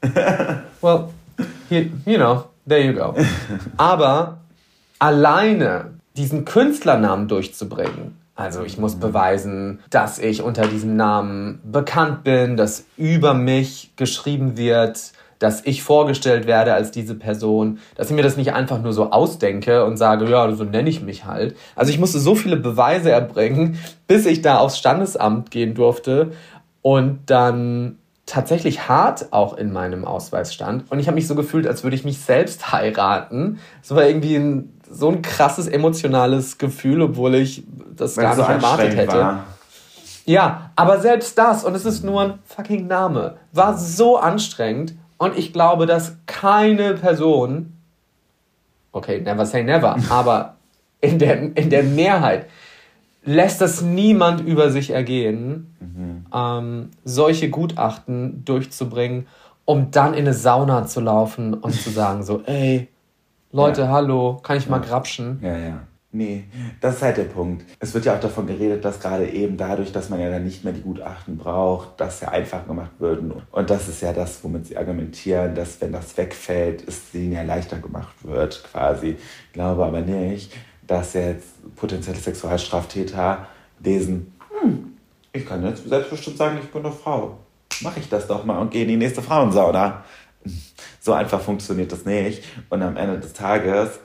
[0.80, 1.08] well,
[1.68, 3.14] you, you know, there you go.
[3.76, 4.38] Aber
[4.98, 8.16] alleine diesen Künstlernamen durchzubringen.
[8.36, 14.56] Also ich muss beweisen, dass ich unter diesem Namen bekannt bin, dass über mich geschrieben
[14.56, 18.92] wird, dass ich vorgestellt werde als diese Person, dass ich mir das nicht einfach nur
[18.92, 21.56] so ausdenke und sage, ja, so nenne ich mich halt.
[21.74, 26.32] Also ich musste so viele Beweise erbringen, bis ich da aufs Standesamt gehen durfte
[26.82, 30.84] und dann tatsächlich hart auch in meinem Ausweis stand.
[30.90, 33.58] Und ich habe mich so gefühlt, als würde ich mich selbst heiraten.
[33.82, 37.64] Es war irgendwie ein, so ein krasses emotionales Gefühl, obwohl ich
[37.96, 39.18] das Weil gar nicht so erwartet hätte.
[39.18, 39.44] War.
[40.26, 44.94] Ja, aber selbst das, und es ist nur ein fucking Name, war so anstrengend.
[45.20, 47.74] Und ich glaube, dass keine Person,
[48.90, 50.54] okay, never say never, aber
[51.02, 52.46] in der, in der Mehrheit
[53.22, 56.24] lässt das niemand über sich ergehen, mhm.
[56.34, 59.26] ähm, solche Gutachten durchzubringen,
[59.66, 62.88] um dann in eine Sauna zu laufen und zu sagen so, ey,
[63.52, 63.88] Leute, ja.
[63.88, 65.38] hallo, kann ich mal grapschen?
[65.42, 65.80] Ja, ja.
[66.12, 66.44] Nee,
[66.80, 67.64] das ist halt der Punkt.
[67.78, 70.64] Es wird ja auch davon geredet, dass gerade eben dadurch, dass man ja dann nicht
[70.64, 73.32] mehr die Gutachten braucht, dass ja einfach gemacht würden.
[73.52, 77.42] Und das ist ja das, womit sie argumentieren, dass wenn das wegfällt, es ihnen ja
[77.42, 79.10] leichter gemacht wird, quasi.
[79.46, 80.52] Ich glaube aber nicht,
[80.84, 83.46] dass jetzt potenzielle Sexualstraftäter
[83.78, 84.94] lesen, hm,
[85.32, 87.38] ich kann jetzt selbstbestimmt sagen, ich bin eine Frau.
[87.82, 90.04] Mache ich das doch mal und gehe in die nächste Frauensauna.
[90.98, 92.42] So einfach funktioniert das nicht.
[92.68, 94.00] Und am Ende des Tages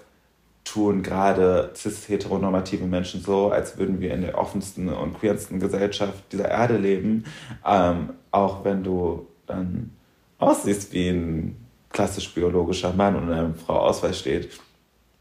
[0.65, 6.49] tun gerade cis-heteronormative Menschen so, als würden wir in der offensten und queersten Gesellschaft dieser
[6.49, 7.23] Erde leben.
[7.65, 9.91] Ähm, auch wenn du dann
[10.39, 14.49] aussiehst wie ein klassisch biologischer Mann und eine Frau Ausweis steht,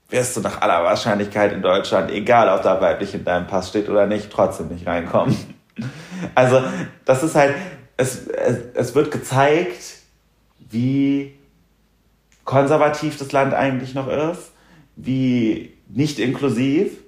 [0.09, 3.89] wirst du nach aller Wahrscheinlichkeit in Deutschland, egal ob da weiblich in deinem Pass steht
[3.89, 5.37] oder nicht, trotzdem nicht reinkommen.
[6.37, 6.63] Also
[7.05, 7.55] das ist halt,
[7.97, 9.99] es, es, es wird gezeigt,
[10.71, 11.35] wie
[12.45, 14.54] konservativ das Land eigentlich noch ist
[14.97, 16.99] wie nicht inklusiv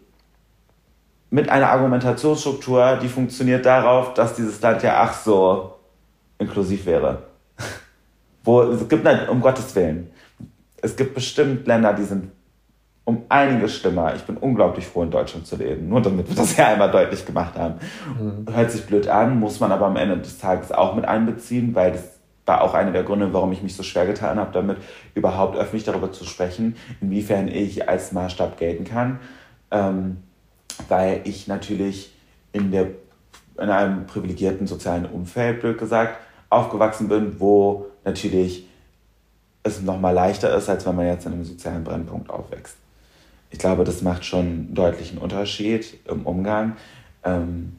[1.30, 5.74] mit einer Argumentationsstruktur, die funktioniert darauf, dass dieses Land ja ach so
[6.38, 7.24] inklusiv wäre.
[8.44, 10.10] Wo es gibt nein, um Gottes Willen.
[10.80, 12.30] Es gibt bestimmt Länder, die sind
[13.04, 14.14] um einiges schlimmer.
[14.16, 15.88] Ich bin unglaublich froh, in Deutschland zu leben.
[15.88, 17.76] Nur damit wir das ja einmal deutlich gemacht haben.
[18.18, 18.52] Mhm.
[18.52, 21.92] Hört sich blöd an, muss man aber am Ende des Tages auch mit einbeziehen, weil
[21.92, 22.15] das
[22.46, 24.78] war auch einer der Gründe, warum ich mich so schwer getan habe, damit
[25.14, 29.18] überhaupt öffentlich darüber zu sprechen, inwiefern ich als Maßstab gelten kann.
[29.70, 30.18] Ähm,
[30.88, 32.14] weil ich natürlich
[32.52, 32.88] in, der,
[33.58, 38.68] in einem privilegierten sozialen Umfeld, blöd gesagt, aufgewachsen bin, wo natürlich
[39.62, 42.76] es nochmal leichter ist, als wenn man jetzt in einem sozialen Brennpunkt aufwächst.
[43.50, 46.76] Ich glaube, das macht schon einen deutlichen Unterschied im Umgang.
[47.24, 47.78] Ähm,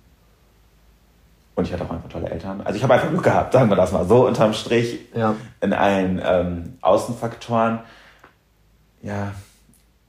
[1.58, 2.62] und ich hatte auch einfach tolle Eltern.
[2.62, 5.36] Also ich habe einfach Glück gehabt, sagen wir das mal so, unterm Strich, ja.
[5.60, 7.80] in allen ähm, Außenfaktoren.
[9.02, 9.32] Ja,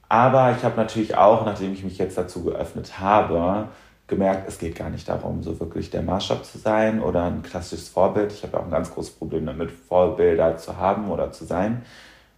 [0.07, 3.67] aber ich habe natürlich auch, nachdem ich mich jetzt dazu geöffnet habe,
[4.05, 7.89] gemerkt, es geht gar nicht darum, so wirklich der Maßstab zu sein oder ein klassisches
[7.89, 8.31] Vorbild.
[8.31, 11.81] Ich habe auch ein ganz großes Problem damit, Vorbilder zu haben oder zu sein,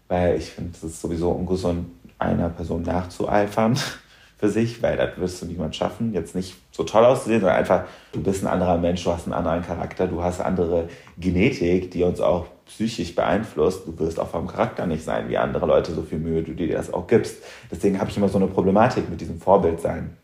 [0.08, 3.78] weil ich finde, es ist sowieso ungesund, einer Person nachzueifern
[4.38, 7.84] für sich, weil das wirst du niemand schaffen, jetzt nicht so toll auszusehen, sondern einfach,
[8.12, 12.04] du bist ein anderer Mensch, du hast einen anderen Charakter, du hast andere Genetik, die
[12.04, 13.86] uns auch psychisch beeinflusst.
[13.86, 16.76] Du wirst auch vom Charakter nicht sein wie andere Leute, so viel Mühe du dir
[16.76, 17.44] das auch gibst.
[17.70, 20.18] Deswegen habe ich immer so eine Problematik mit diesem Vorbild sein.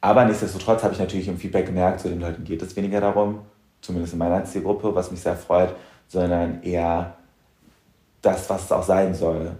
[0.00, 3.40] Aber nichtsdestotrotz habe ich natürlich im Feedback gemerkt, zu den Leuten geht es weniger darum,
[3.80, 5.74] zumindest in meiner Zielgruppe, was mich sehr freut,
[6.08, 7.14] sondern eher
[8.20, 9.52] das, was es auch sein soll.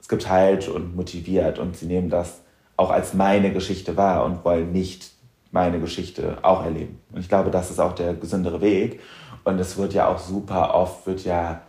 [0.00, 2.40] Es gibt Halt und motiviert und sie nehmen das
[2.76, 5.13] auch als meine Geschichte wahr und wollen nicht
[5.54, 6.98] meine Geschichte auch erleben.
[7.12, 9.00] Und ich glaube, das ist auch der gesündere Weg.
[9.44, 11.60] Und es wird ja auch super oft, wird ja,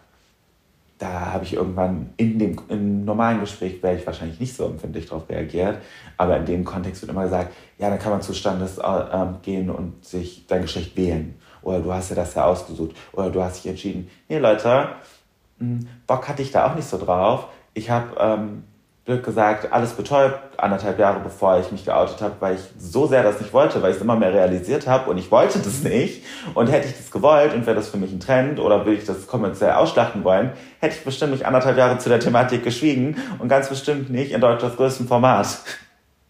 [0.97, 5.05] da habe ich irgendwann in dem im normalen Gespräch wäre ich wahrscheinlich nicht so empfindlich
[5.05, 5.79] darauf reagiert,
[6.17, 9.69] aber in dem Kontext wird immer gesagt, ja, dann kann man zu Standes äh, gehen
[9.69, 11.35] und sich dein Geschlecht wählen.
[11.61, 12.95] Oder du hast ja das ja ausgesucht.
[13.11, 14.89] Oder du hast dich entschieden, nee Leute,
[15.59, 17.49] hm, Bock hatte ich da auch nicht so drauf.
[17.75, 18.63] Ich habe ähm,
[19.05, 23.21] blöd gesagt, alles betäubt, anderthalb Jahre bevor ich mich geoutet habe, weil ich so sehr
[23.21, 26.23] das nicht wollte, weil ich es immer mehr realisiert habe und ich wollte das nicht.
[26.55, 29.05] Und hätte ich das gewollt und wäre das für mich ein Trend oder würde ich
[29.05, 33.47] das kommerziell ausschlachten wollen, hätte ich bestimmt nicht anderthalb Jahre zu der Thematik geschwiegen und
[33.47, 35.59] ganz bestimmt nicht in Deutschlands größtem Format.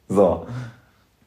[0.10, 0.46] So.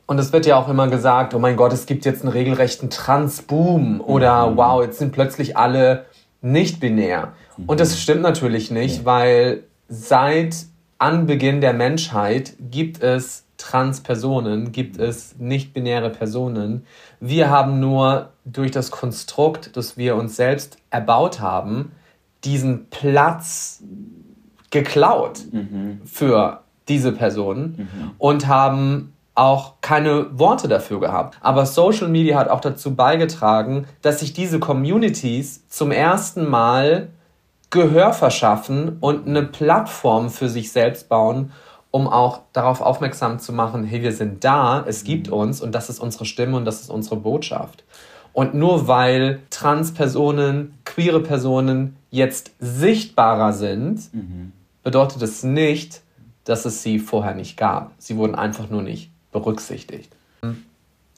[0.06, 2.90] Und es wird ja auch immer gesagt, oh mein Gott, es gibt jetzt einen regelrechten
[2.90, 4.56] Transboom oder mhm.
[4.58, 6.04] wow, jetzt sind plötzlich alle
[6.42, 7.32] nicht binär.
[7.66, 10.54] Und das stimmt natürlich nicht, weil seit
[10.98, 16.87] Anbeginn der Menschheit gibt es Transpersonen, gibt es nicht-binäre Personen.
[17.20, 21.92] Wir haben nur durch das Konstrukt, das wir uns selbst erbaut haben,
[22.44, 23.82] diesen Platz
[24.70, 26.00] geklaut mhm.
[26.04, 31.38] für diese Personen, und haben auch keine Worte dafür gehabt.
[31.40, 37.11] Aber Social Media hat auch dazu beigetragen, dass sich diese Communities zum ersten Mal
[37.70, 41.52] Gehör verschaffen und eine Plattform für sich selbst bauen,
[41.90, 45.88] um auch darauf aufmerksam zu machen, hey, wir sind da, es gibt uns und das
[45.90, 47.85] ist unsere Stimme und das ist unsere Botschaft.
[48.33, 54.00] Und nur weil Transpersonen, queere Personen jetzt sichtbarer sind,
[54.83, 56.02] bedeutet es nicht,
[56.44, 57.92] dass es sie vorher nicht gab.
[57.98, 60.14] Sie wurden einfach nur nicht berücksichtigt.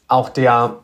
[0.08, 0.76] Auch der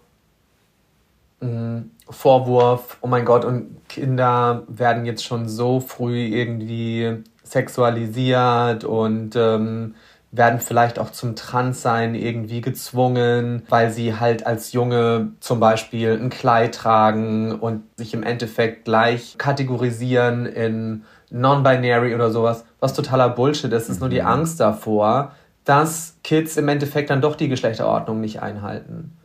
[1.40, 9.36] mh, Vorwurf, oh mein Gott, und Kinder werden jetzt schon so früh irgendwie sexualisiert und
[9.36, 9.94] ähm,
[10.32, 16.30] werden vielleicht auch zum Transsein irgendwie gezwungen, weil sie halt als Junge zum Beispiel ein
[16.30, 23.72] Kleid tragen und sich im Endeffekt gleich kategorisieren in non-binary oder sowas, was totaler Bullshit
[23.72, 23.88] ist.
[23.88, 25.32] Ist nur die Angst davor,
[25.64, 29.16] dass Kids im Endeffekt dann doch die Geschlechterordnung nicht einhalten.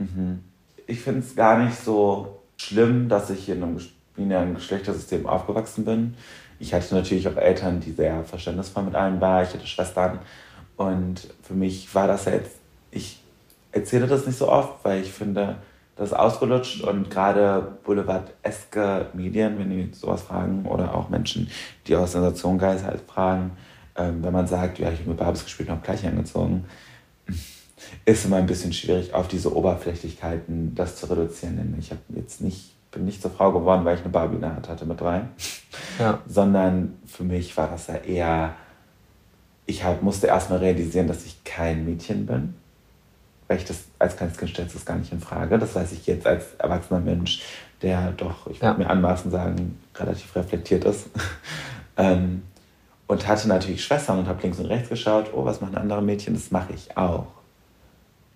[0.88, 3.80] Ich finde es gar nicht so schlimm, dass ich in einem
[4.16, 6.16] binären Geschlechtersystem aufgewachsen bin.
[6.60, 9.44] Ich hatte natürlich auch Eltern, die sehr verständnisvoll mit allem waren.
[9.44, 10.20] Ich hatte Schwestern.
[10.78, 12.58] Und für mich war das jetzt,
[12.92, 13.20] ich
[13.72, 15.58] erzähle das nicht so oft, weil ich finde,
[15.96, 21.50] das ist ausgelutscht und gerade Boulevard-eske Medien, wenn die sowas fragen, oder auch Menschen,
[21.88, 23.52] die aus Sensationsgeist halt fragen,
[23.96, 26.66] ähm, wenn man sagt, ja, ich habe mit Babys gespielt und habe gleich angezogen,
[28.06, 31.58] ist immer ein bisschen schwierig, auf diese Oberflächlichkeiten das zu reduzieren.
[31.58, 34.42] Denn ich habe jetzt nicht, bin nicht zur Frau geworden, weil ich eine Barbie in
[34.42, 35.22] der Hand hatte mit drei,
[36.00, 36.20] Ja.
[36.28, 38.54] sondern für mich war das ja eher,
[39.66, 42.56] ich hab, musste erstmal realisieren, dass ich kein Mädchen bin.
[43.48, 45.58] Weil ich das als kleines Kind stellt das gar nicht in Frage.
[45.60, 47.42] Das weiß ich jetzt als erwachsener Mensch,
[47.82, 48.78] der doch, ich würde Ja.
[48.78, 51.08] mir anmaßen sagen, relativ reflektiert ist.
[51.98, 52.44] ähm,
[53.08, 56.34] und hatte natürlich Schwestern und habe links und rechts geschaut, oh, was machen andere Mädchen,
[56.34, 57.28] das mache ich auch.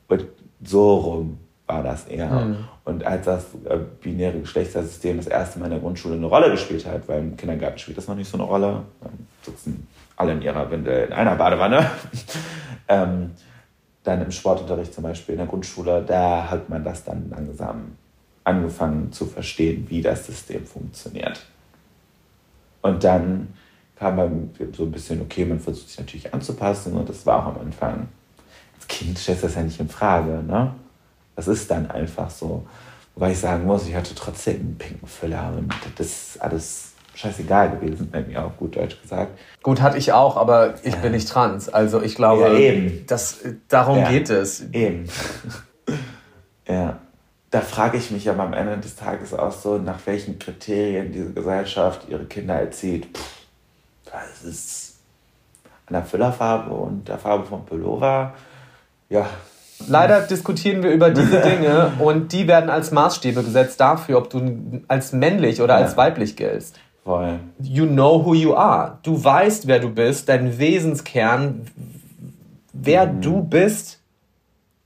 [0.07, 0.25] Und
[0.63, 2.29] so rum war das eher.
[2.29, 2.57] Mhm.
[2.83, 6.85] Und als das äh, binäre Geschlechtersystem das erste Mal in der Grundschule eine Rolle gespielt
[6.85, 10.41] hat, weil im Kindergarten spielt das noch nicht so eine Rolle, dann sitzen alle in
[10.41, 11.89] ihrer Windel in einer Badewanne.
[12.87, 13.31] ähm,
[14.03, 17.95] dann im Sportunterricht zum Beispiel in der Grundschule, da hat man das dann langsam
[18.43, 21.43] angefangen zu verstehen, wie das System funktioniert.
[22.83, 23.55] Und dann
[23.95, 27.55] kam man so ein bisschen, okay, man versucht sich natürlich anzupassen und das war auch
[27.55, 28.07] am Anfang.
[28.85, 30.73] Als Kind stellt das ja nicht in Frage, ne?
[31.35, 32.65] Das ist dann einfach so.
[33.15, 37.71] Wobei ich sagen muss, ich hatte trotzdem einen pinken Füller und das ist alles scheißegal
[37.71, 39.39] gewesen, bei mir auf gut Deutsch gesagt.
[39.63, 41.69] Gut, hatte ich auch, aber ich bin nicht trans.
[41.69, 43.05] Also ich glaube, Ja, eben.
[43.07, 44.09] Das, darum Ja.
[44.09, 44.61] geht es.
[44.73, 45.07] Eben.
[46.67, 46.99] ja.
[47.51, 51.31] Da frage ich mich aber am Ende des Tages auch so, nach welchen Kriterien diese
[51.31, 53.17] Gesellschaft ihre Kinder erzieht.
[53.17, 53.31] Pff,
[54.11, 54.97] das ist
[55.85, 58.33] an der Füllerfarbe und der Farbe vom Pullover.
[59.09, 59.27] Ja,
[59.87, 64.81] Leider diskutieren wir über diese Dinge und die werden als Maßstäbe gesetzt dafür, ob du
[64.87, 65.97] als männlich oder als Ja.
[65.97, 66.79] weiblich giltst.
[67.03, 67.39] voll.
[67.61, 68.97] You know who you are.
[69.03, 71.65] Du weißt, wer du bist, dein Wesenskern,
[72.73, 73.99] wer du bist,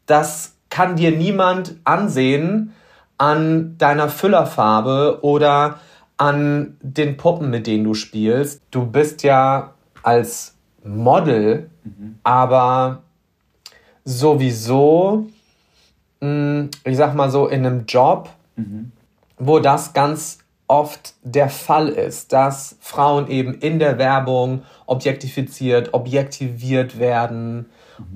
[0.07, 2.73] das kann dir niemand ansehen
[3.19, 5.79] an deiner Füllerfarbe oder
[6.17, 8.61] an den Puppen, mit denen du spielst.
[8.71, 11.69] Du bist ja als Model,
[12.23, 13.03] aber
[14.09, 15.27] sowieso,
[16.19, 18.29] mh, ich sag mal so, in einem Job,
[19.37, 26.99] wo das ganz oft der Fall ist, dass Frauen eben in der Werbung objektifiziert, objektiviert
[26.99, 27.67] werden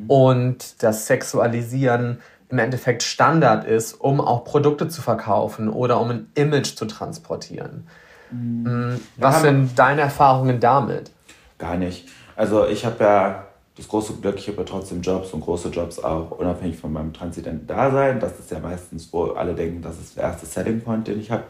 [0.08, 6.28] und das Sexualisieren im Endeffekt Standard ist, um auch Produkte zu verkaufen oder um ein
[6.36, 7.88] Image zu transportieren.
[8.32, 11.12] Mm, Was sind deine Erfahrungen damit?
[11.58, 12.08] Gar nicht.
[12.36, 13.46] Also ich habe ja
[13.76, 17.12] das große Glück, ich habe ja trotzdem Jobs und große Jobs auch, unabhängig von meinem
[17.12, 18.20] transidenten Dasein.
[18.20, 21.32] Das ist ja meistens, wo alle denken, das ist der erste Setting Point, den ich
[21.32, 21.44] habe.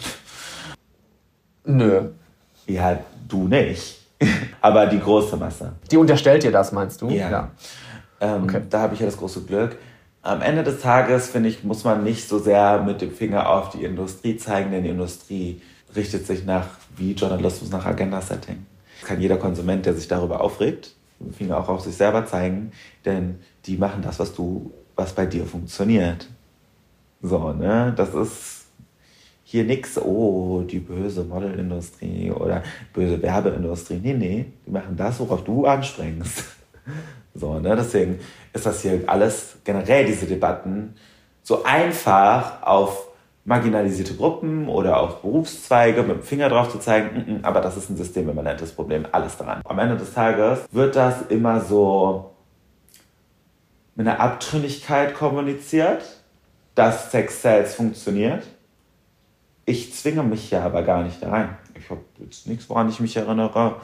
[1.66, 2.10] Nö.
[2.66, 4.00] Ja, du nicht.
[4.62, 5.74] Aber die große Masse.
[5.92, 7.10] Die unterstellt dir das, meinst du?
[7.10, 7.52] Ja.
[8.22, 8.62] Ähm, Okay.
[8.70, 9.78] Da habe ich ja das große Glück.
[10.22, 13.72] Am Ende des Tages, finde ich, muss man nicht so sehr mit dem Finger auf
[13.72, 15.62] die Industrie zeigen, denn die Industrie
[15.94, 18.66] richtet sich nach, wie Journalismus nach Agenda-Setting.
[19.04, 20.96] Kann jeder Konsument, der sich darüber aufregt,
[21.32, 22.72] Finger auch auf sich selber zeigen,
[23.06, 26.28] denn die machen das, was du, was bei dir funktioniert.
[27.22, 27.94] So, ne?
[27.96, 28.66] Das ist
[29.44, 34.00] hier nix, oh, die böse Modelindustrie oder böse Werbeindustrie.
[34.02, 36.44] Nee, nee, die machen das, worauf du anspringst.
[37.36, 37.76] So, ne?
[37.76, 38.20] Deswegen
[38.54, 40.94] ist das hier alles, generell diese Debatten,
[41.42, 43.08] so einfach auf
[43.46, 47.76] marginalisierte Gruppen oder auf Berufszweige mit dem Finger drauf zu zeigen, mm, mm, aber das
[47.78, 49.62] ist ein systemimmanentes Problem, alles daran.
[49.66, 52.32] Am Ende des Tages wird das immer so
[53.96, 56.04] mit einer Abtrünnigkeit kommuniziert,
[56.76, 58.44] dass Sex Sales funktioniert.
[59.66, 61.58] Ich zwinge mich ja aber gar nicht da rein.
[61.76, 63.76] Ich habe jetzt nichts, woran ich mich erinnere,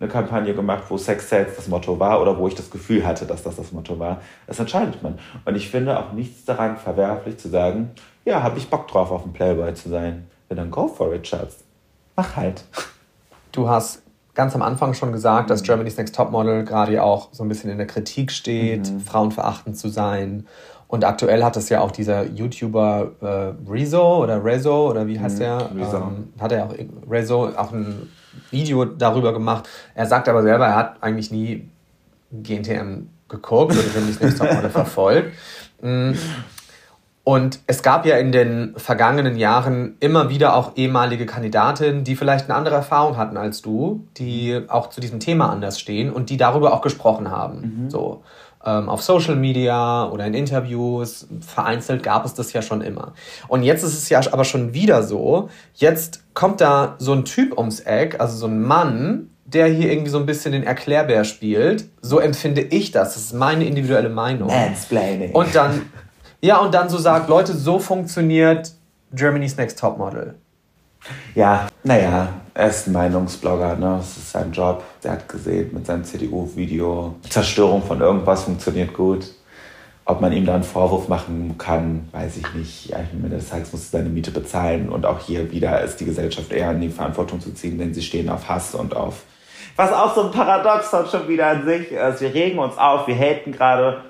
[0.00, 3.26] eine Kampagne gemacht, wo Sex Sales das Motto war oder wo ich das Gefühl hatte,
[3.26, 4.20] dass das das Motto war.
[4.46, 5.18] Das entscheidet man.
[5.44, 7.90] Und ich finde auch nichts daran verwerflich zu sagen,
[8.24, 10.28] ja, habe ich Bock drauf, auf dem Playboy zu sein.
[10.48, 11.64] Ja, dann go for it, Schatz.
[12.14, 12.64] Mach halt.
[13.50, 14.02] Du hast
[14.34, 17.78] ganz am Anfang schon gesagt, dass Germany's Next Topmodel gerade auch so ein bisschen in
[17.78, 19.00] der Kritik steht, mhm.
[19.00, 20.46] frauenverachtend zu sein.
[20.86, 25.36] Und aktuell hat es ja auch dieser YouTuber äh, Rezo oder Rezo oder wie heißt
[25.36, 25.70] mhm, der?
[25.76, 26.74] Ähm, hat er auch
[27.10, 28.08] Rezo auch ein
[28.50, 29.68] Video darüber gemacht.
[29.94, 31.68] Er sagt aber selber, er hat eigentlich nie
[32.30, 35.34] GNTM geguckt oder Germany's Next Topmodel verfolgt.
[35.80, 36.16] Mhm.
[37.24, 42.46] Und es gab ja in den vergangenen Jahren immer wieder auch ehemalige Kandidatinnen, die vielleicht
[42.46, 46.38] eine andere Erfahrung hatten als du, die auch zu diesem Thema anders stehen und die
[46.38, 47.82] darüber auch gesprochen haben.
[47.82, 47.90] Mhm.
[47.90, 48.22] So
[48.60, 53.14] auf Social Media oder in Interviews, vereinzelt gab es das ja schon immer.
[53.46, 57.56] Und jetzt ist es ja aber schon wieder so, jetzt kommt da so ein Typ
[57.56, 61.86] ums Eck, also so ein Mann, der hier irgendwie so ein bisschen den Erklärbär spielt.
[62.02, 63.14] So empfinde ich das.
[63.14, 64.48] Das ist meine individuelle Meinung.
[64.48, 65.32] Mansplaining.
[65.32, 65.82] Und dann
[66.40, 68.72] ja, und dann so sagt, Leute, so funktioniert
[69.12, 70.34] Germany's Next Topmodel.
[71.34, 72.28] Ja, naja,
[72.58, 73.98] er ist ein Meinungsblogger, ne?
[73.98, 74.82] Das ist sein Job.
[75.04, 79.26] Der hat gesehen mit seinem CDU-Video, Zerstörung von irgendwas funktioniert gut.
[80.04, 82.86] Ob man ihm da einen Vorwurf machen kann, weiß ich nicht.
[82.86, 84.88] Ja, am Ende des Tages muss er seine Miete bezahlen.
[84.88, 88.02] Und auch hier wieder ist die Gesellschaft eher in die Verantwortung zu ziehen, denn sie
[88.02, 89.22] stehen auf Hass und auf.
[89.76, 92.20] Was auch so ein Paradoxon schon wieder an sich ist.
[92.20, 94.02] Wir regen uns auf, wir haten gerade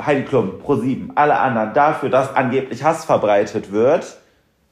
[0.00, 4.18] Heidi Klum, Pro7, alle anderen dafür, dass angeblich Hass verbreitet wird.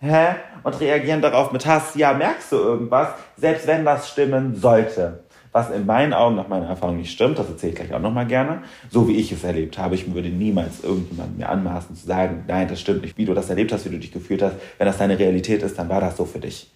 [0.03, 0.35] Hä?
[0.65, 1.95] Und reagieren darauf mit Hass.
[1.95, 3.11] Ja, merkst du irgendwas?
[3.37, 5.21] Selbst wenn das stimmen sollte.
[5.53, 8.27] Was in meinen Augen nach meiner Erfahrung nicht stimmt, das erzähle ich gleich auch nochmal
[8.27, 8.63] gerne.
[8.91, 9.95] So wie ich es erlebt habe.
[9.95, 13.49] Ich würde niemals irgendjemandem mir anmaßen zu sagen, nein, das stimmt nicht, wie du das
[13.49, 14.57] erlebt hast, wie du dich gefühlt hast.
[14.79, 16.73] Wenn das deine Realität ist, dann war das so für dich.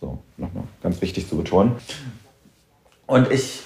[0.00, 1.76] So, nochmal ganz wichtig zu betonen.
[3.06, 3.60] Und ich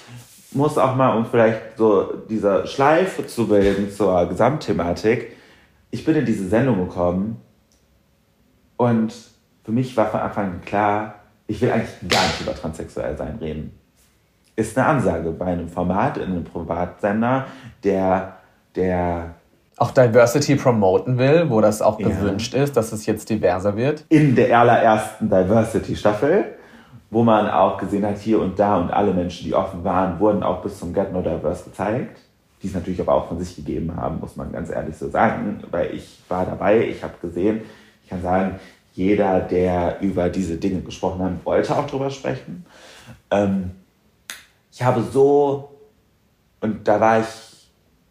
[0.51, 5.31] muss auch mal, um vielleicht so diese Schleife zu bilden zur Gesamtthematik,
[5.91, 7.41] ich bin in diese Sendung gekommen
[8.77, 9.13] und
[9.63, 11.15] für mich war von Anfang an klar,
[11.47, 13.77] ich will eigentlich gar nicht über transsexuell sein reden.
[14.55, 17.45] Ist eine Ansage bei einem Format, in einem Privatsender,
[17.83, 18.37] der,
[18.75, 19.35] der
[19.77, 22.07] auch Diversity promoten will, wo das auch ja.
[22.07, 24.05] gewünscht ist, dass es jetzt diverser wird.
[24.09, 26.57] In der allerersten Diversity-Staffel
[27.09, 30.43] wo man auch gesehen hat, hier und da und alle Menschen, die offen waren, wurden
[30.43, 32.19] auch bis zum Get No Diverse gezeigt,
[32.61, 35.63] die es natürlich aber auch von sich gegeben haben, muss man ganz ehrlich so sagen,
[35.71, 37.61] weil ich war dabei, ich habe gesehen,
[38.07, 38.59] ich kann sagen,
[38.93, 42.65] jeder, der über diese Dinge gesprochen hat, wollte auch drüber sprechen.
[43.29, 43.71] Ähm,
[44.71, 45.75] ich habe so,
[46.61, 47.27] und da war ich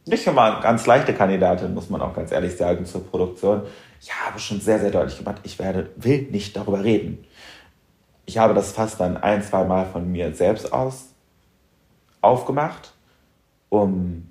[0.06, 3.62] nicht immer ganz leichte Kandidatin, muss man auch ganz ehrlich sagen, zur Produktion.
[4.00, 7.24] Ich habe schon sehr, sehr deutlich gemacht, ich werde, will nicht darüber reden
[8.26, 11.14] ich habe das fast dann ein, zwei Mal von mir selbst aus
[12.20, 12.92] aufgemacht,
[13.68, 14.28] um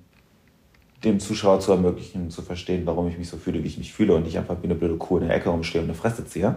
[1.06, 4.14] dem Zuschauer zu ermöglichen, zu verstehen, warum ich mich so fühle, wie ich mich fühle
[4.14, 6.56] und nicht einfach wie eine blöde Kuh in der Ecke rumstehe und eine Fresse ziehe.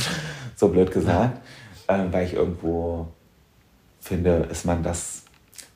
[0.56, 1.40] so blöd gesagt.
[1.88, 3.08] Ähm, weil ich irgendwo
[4.00, 5.24] finde, ist man das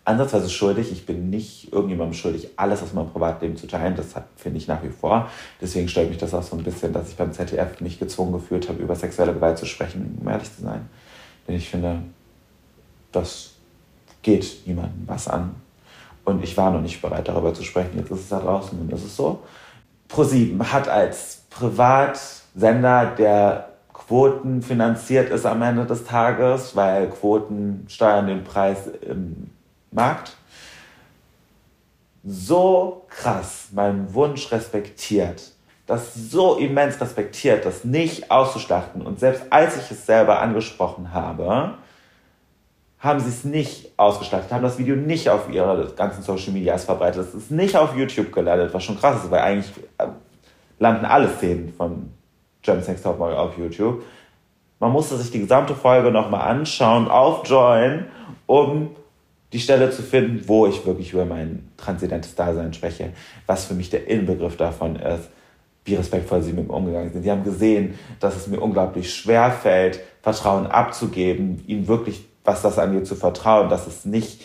[0.05, 0.93] ansatzweise schuldig.
[0.93, 3.97] Ich bin nicht irgendjemandem schuldig, alles aus meinem Privatleben zu teilen.
[3.97, 5.29] Das finde ich nach wie vor.
[5.61, 8.69] Deswegen stört mich das auch so ein bisschen, dass ich beim ZDF mich gezwungen gefühlt
[8.69, 10.89] habe, über sexuelle Gewalt zu sprechen, um ehrlich zu sein.
[11.49, 12.03] Denn ich finde,
[13.13, 13.55] das
[14.23, 15.64] geht niemandem was an.
[16.25, 17.99] Und ich war noch nicht bereit, darüber zu sprechen.
[17.99, 19.43] Jetzt ist es da draußen und ist so.
[20.09, 28.27] ProSieben hat als Privatsender, der Quoten finanziert ist am Ende des Tages, weil Quoten steuern
[28.27, 29.51] den Preis im
[29.91, 30.37] Markt
[32.25, 35.53] so krass meinen Wunsch respektiert,
[35.87, 39.03] das so immens respektiert, das nicht auszuschlachten.
[39.03, 41.75] Und selbst als ich es selber angesprochen habe,
[43.05, 47.27] haben sie es nicht ausgeschlachtet, haben das Video nicht auf ihre ganzen Social Medias verbreitet.
[47.29, 50.07] Es ist nicht auf YouTube gelandet, was schon krass ist, weil eigentlich äh,
[50.79, 52.11] landen alle Szenen von
[52.63, 54.03] German Sex Topmodel auf YouTube.
[54.81, 58.07] Man musste sich die gesamte Folge nochmal anschauen auf Join,
[58.47, 58.97] um
[59.53, 63.13] die Stelle zu finden, wo ich wirklich über mein transzendentes Dasein spreche,
[63.47, 65.29] was für mich der Inbegriff davon ist,
[65.85, 67.23] wie respektvoll sie mit mir umgegangen sind.
[67.23, 72.79] Sie haben gesehen, dass es mir unglaublich schwer fällt, Vertrauen abzugeben, ihnen wirklich, was das
[72.79, 74.43] angeht, zu vertrauen, dass es nicht,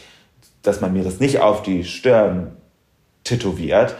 [0.61, 2.55] dass man mir das nicht auf die Stirn
[3.23, 3.95] tätowiert.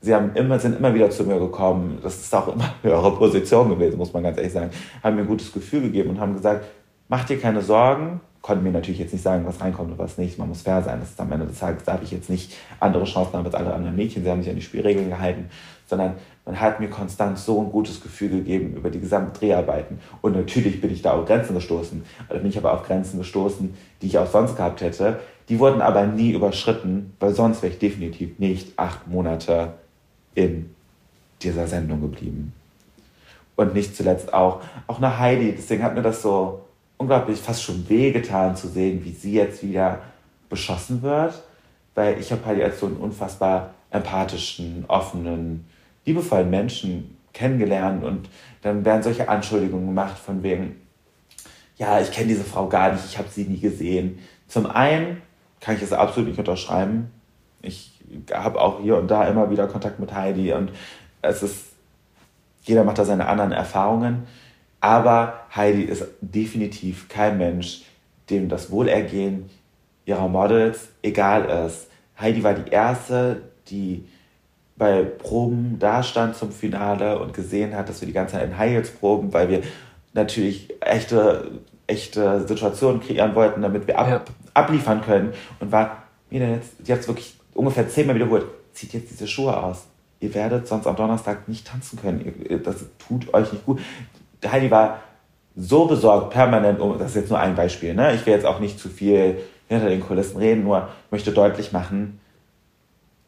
[0.00, 1.98] Sie haben immer, sind immer wieder zu mir gekommen.
[2.02, 4.70] Das ist auch immer höhere Position gewesen, muss man ganz ehrlich sagen.
[5.02, 6.64] Haben mir ein gutes Gefühl gegeben und haben gesagt,
[7.08, 8.20] mach dir keine Sorgen.
[8.40, 10.38] Konnten mir natürlich jetzt nicht sagen, was reinkommt und was nicht.
[10.38, 10.98] Man muss fair sein.
[10.98, 13.72] Das ist am Ende des Tages, da habe ich jetzt nicht andere Chancen als alle
[13.72, 14.24] anderen Mädchen.
[14.24, 15.48] Sie haben sich an die Spielregeln gehalten,
[15.86, 16.14] sondern
[16.44, 20.00] man hat mir konstant so ein gutes Gefühl gegeben über die gesamten Dreharbeiten.
[20.22, 22.04] Und natürlich bin ich da auf Grenzen gestoßen.
[22.28, 25.20] Also bin ich aber auf Grenzen gestoßen, die ich auch sonst gehabt hätte.
[25.48, 29.74] Die wurden aber nie überschritten, weil sonst wäre ich definitiv nicht acht Monate
[30.34, 30.74] in
[31.42, 32.52] dieser Sendung geblieben.
[33.54, 35.52] Und nicht zuletzt auch, auch eine Heidi.
[35.56, 36.62] Deswegen hat mir das so
[36.96, 40.00] unglaublich fast schon wehgetan zu sehen, wie sie jetzt wieder
[40.48, 41.40] beschossen wird.
[41.94, 45.66] Weil ich habe Heidi als so einen unfassbar empathischen, offenen,
[46.04, 48.28] liebevollen Menschen kennengelernt und
[48.62, 50.76] dann werden solche Anschuldigungen gemacht von wegen,
[51.76, 54.18] ja, ich kenne diese Frau gar nicht, ich habe sie nie gesehen.
[54.46, 55.22] Zum einen
[55.60, 57.10] kann ich es absolut nicht unterschreiben.
[57.62, 58.00] Ich
[58.32, 60.72] habe auch hier und da immer wieder Kontakt mit Heidi und
[61.22, 61.66] es ist,
[62.62, 64.24] jeder macht da seine anderen Erfahrungen.
[64.80, 67.82] Aber Heidi ist definitiv kein Mensch,
[68.30, 69.48] dem das Wohlergehen
[70.04, 71.88] ihrer Models egal ist.
[72.18, 74.04] Heidi war die erste, die
[74.82, 78.58] bei Proben da stand zum Finale und gesehen hat, dass wir die ganze Zeit in
[78.58, 79.62] High Heels proben, weil wir
[80.12, 81.52] natürlich echte,
[81.86, 84.24] echte Situationen kreieren wollten, damit wir ab, ja.
[84.54, 85.34] abliefern können.
[85.60, 89.28] Und war, wie denn jetzt, die hat es wirklich ungefähr zehnmal wiederholt, zieht jetzt diese
[89.28, 89.86] Schuhe aus.
[90.18, 92.34] Ihr werdet sonst am Donnerstag nicht tanzen können.
[92.64, 93.80] Das tut euch nicht gut.
[94.44, 94.98] Heidi war
[95.54, 98.16] so besorgt, permanent, das ist jetzt nur ein Beispiel, ne?
[98.16, 99.36] ich will jetzt auch nicht zu viel
[99.68, 102.18] hinter den Kulissen reden, nur möchte deutlich machen,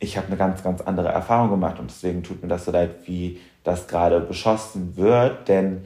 [0.05, 2.91] ich habe eine ganz, ganz andere Erfahrung gemacht und deswegen tut mir das so leid,
[3.07, 5.85] wie das gerade beschossen wird, denn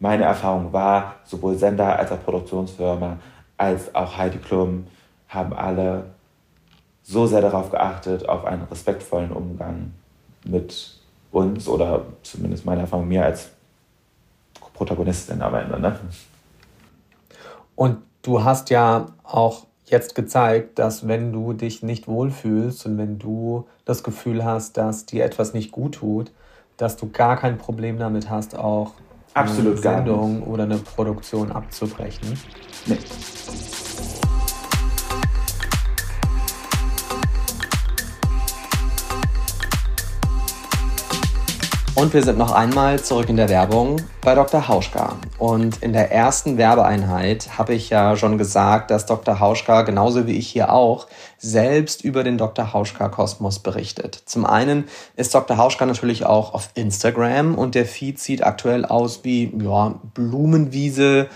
[0.00, 3.18] meine Erfahrung war, sowohl Sender als auch Produktionsfirma
[3.58, 4.86] als auch Heidi Klum
[5.28, 6.04] haben alle
[7.02, 9.92] so sehr darauf geachtet, auf einen respektvollen Umgang
[10.44, 10.94] mit
[11.32, 13.50] uns oder zumindest meiner Erfahrung mir als
[14.74, 15.80] Protagonistin am Ende.
[15.80, 15.98] Ne?
[17.74, 23.18] Und du hast ja auch jetzt gezeigt, dass wenn du dich nicht wohlfühlst und wenn
[23.18, 26.32] du das Gefühl hast, dass dir etwas nicht gut tut,
[26.76, 28.92] dass du gar kein Problem damit hast, auch
[29.34, 32.38] Absolut eine Sendung oder eine Produktion abzubrechen.
[32.86, 32.98] Nee.
[41.98, 44.68] Und wir sind noch einmal zurück in der Werbung bei Dr.
[44.68, 45.16] Hauschka.
[45.36, 49.40] Und in der ersten Werbeeinheit habe ich ja schon gesagt, dass Dr.
[49.40, 52.72] Hauschka, genauso wie ich hier auch, selbst über den Dr.
[52.72, 54.22] Hauschka-Kosmos berichtet.
[54.26, 54.84] Zum einen
[55.16, 55.56] ist Dr.
[55.56, 61.26] Hauschka natürlich auch auf Instagram und der Feed sieht aktuell aus wie ja, Blumenwiese,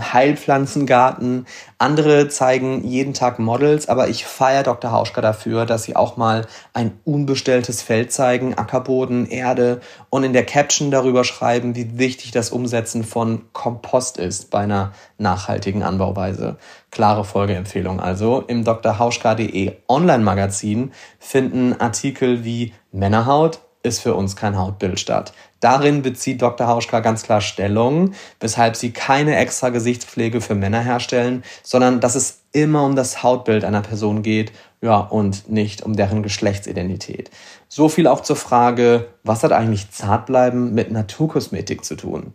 [0.00, 1.46] Heilpflanzengarten.
[1.78, 4.92] Andere zeigen jeden Tag Models, aber ich feiere Dr.
[4.92, 9.80] Hauschka dafür, dass sie auch mal ein unbestelltes Feld zeigen, Ackerboden, Erde
[10.10, 14.92] und in der Caption darüber schreiben, wie wichtig das Umsetzen von Kompost ist bei einer
[15.18, 16.56] nachhaltigen Anbauweise.
[16.90, 18.42] Klare Folgeempfehlung also.
[18.46, 25.32] Im drhauschka.de Online-Magazin finden Artikel wie Männerhaut, ist für uns kein Hautbild statt.
[25.62, 26.66] Darin bezieht Dr.
[26.66, 32.40] Hauschka ganz klar Stellung, weshalb sie keine extra Gesichtspflege für Männer herstellen, sondern dass es
[32.50, 34.50] immer um das Hautbild einer Person geht,
[34.80, 37.30] ja, und nicht um deren Geschlechtsidentität.
[37.68, 42.34] So viel auch zur Frage, was hat eigentlich Zartbleiben mit Naturkosmetik zu tun?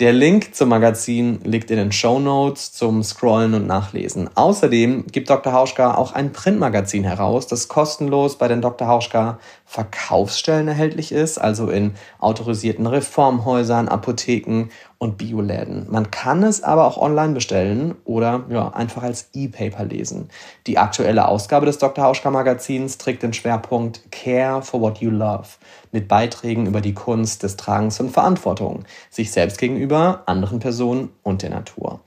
[0.00, 4.28] Der Link zum Magazin liegt in den Show Notes zum Scrollen und Nachlesen.
[4.34, 5.52] Außerdem gibt Dr.
[5.52, 8.88] Hauschka auch ein Printmagazin heraus, das kostenlos bei den Dr.
[8.88, 9.38] Hauschka
[9.74, 14.68] Verkaufsstellen erhältlich ist, also in autorisierten Reformhäusern, Apotheken
[14.98, 15.88] und Bioläden.
[15.90, 20.28] Man kann es aber auch online bestellen oder ja, einfach als E-Paper lesen.
[20.68, 22.04] Die aktuelle Ausgabe des Dr.
[22.04, 25.48] Hauschka Magazins trägt den Schwerpunkt Care for what you love
[25.90, 31.42] mit Beiträgen über die Kunst des Tragens und Verantwortung, sich selbst gegenüber, anderen Personen und
[31.42, 32.00] der Natur.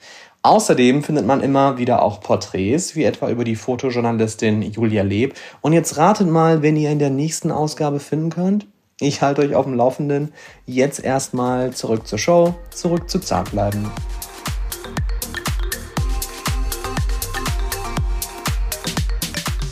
[0.44, 5.34] Außerdem findet man immer wieder auch Porträts, wie etwa über die Fotojournalistin Julia Leb.
[5.62, 8.68] Und jetzt ratet mal, wen ihr in der nächsten Ausgabe finden könnt.
[9.00, 10.34] Ich halte euch auf dem Laufenden.
[10.66, 13.92] Jetzt erstmal zurück zur Show, zurück zu Zartbleiben.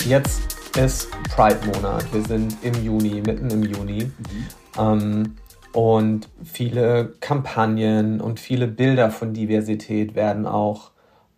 [0.05, 0.41] Jetzt
[0.77, 2.05] ist Pride-Monat.
[2.13, 4.03] Wir sind im Juni, mitten im Juni.
[4.03, 4.45] Mhm.
[4.77, 5.35] Ähm,
[5.75, 10.91] und viele Kampagnen und viele Bilder von Diversität werden auch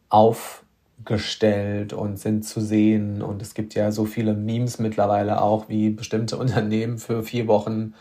[0.10, 3.24] aufgestellt und sind zu sehen.
[3.24, 7.96] Und es gibt ja so viele Memes mittlerweile auch, wie bestimmte Unternehmen für vier Wochen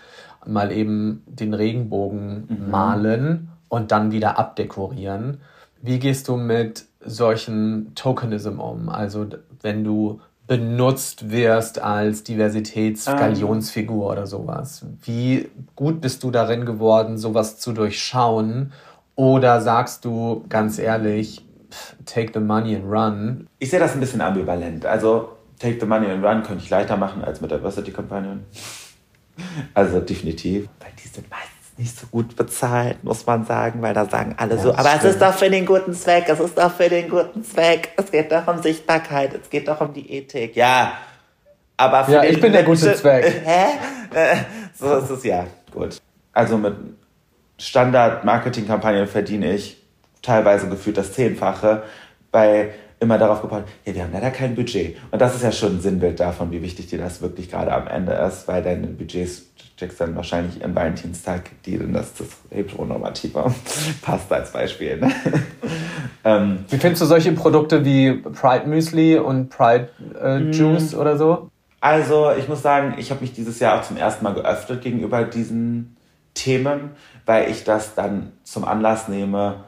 [0.45, 2.71] mal eben den Regenbogen mhm.
[2.71, 5.41] malen und dann wieder abdekorieren.
[5.81, 8.91] Wie gehst du mit solchen Tokenism um?
[8.91, 9.27] Also
[9.63, 14.13] wenn du benutzt wirst als Diversitätsgalionsfigur ähm.
[14.13, 14.85] oder sowas.
[15.03, 18.73] Wie gut bist du darin geworden, sowas zu durchschauen
[19.17, 21.45] Oder sagst du ganz ehrlich,
[22.05, 23.47] take the money and run?
[23.59, 24.85] Ich sehe das ein bisschen ambivalent.
[24.85, 28.45] Also take the money and run könnte ich leichter machen als mit Diversity-Kampagnen.
[29.75, 30.67] Also definitiv.
[30.81, 34.57] Weil die sind meistens nicht so gut bezahlt, muss man sagen, weil da sagen alle
[34.57, 35.05] ja, so, aber stimmt.
[35.05, 38.11] es ist doch für den guten Zweck, es ist doch für den guten Zweck, es
[38.11, 40.57] geht doch um Sichtbarkeit, es geht doch um die Ethik.
[40.57, 40.93] Ja,
[41.77, 43.43] aber für ja, ich bin der gute Zweck.
[43.45, 43.65] Hä?
[44.15, 44.37] Äh,
[44.75, 45.47] so ist es ja.
[45.73, 46.01] Gut.
[46.33, 46.75] Also mit
[47.59, 49.83] Standard-Marketing-Kampagnen verdiene ich
[50.23, 51.83] teilweise gefühlt das Zehnfache,
[52.33, 54.97] weil immer darauf gebaut, ja, wir haben leider kein Budget.
[55.11, 57.87] Und das ist ja schon ein Sinnbild davon, wie wichtig dir das wirklich gerade am
[57.87, 59.43] Ende ist, weil deine Budgets
[59.77, 63.53] steckst dann wahrscheinlich im Valentinstag, die dann das, das heteronormative
[64.03, 64.97] passt als Beispiel.
[64.97, 65.13] Ne?
[66.25, 70.53] ähm, wie findest du solche Produkte wie Pride Müsli und Pride äh, mm.
[70.53, 71.51] Juice oder so?
[71.81, 75.25] Also ich muss sagen, ich habe mich dieses Jahr auch zum ersten Mal geöffnet gegenüber
[75.25, 75.97] diesen
[76.33, 76.93] Themen,
[77.27, 79.65] weil ich das dann zum Anlass nehme,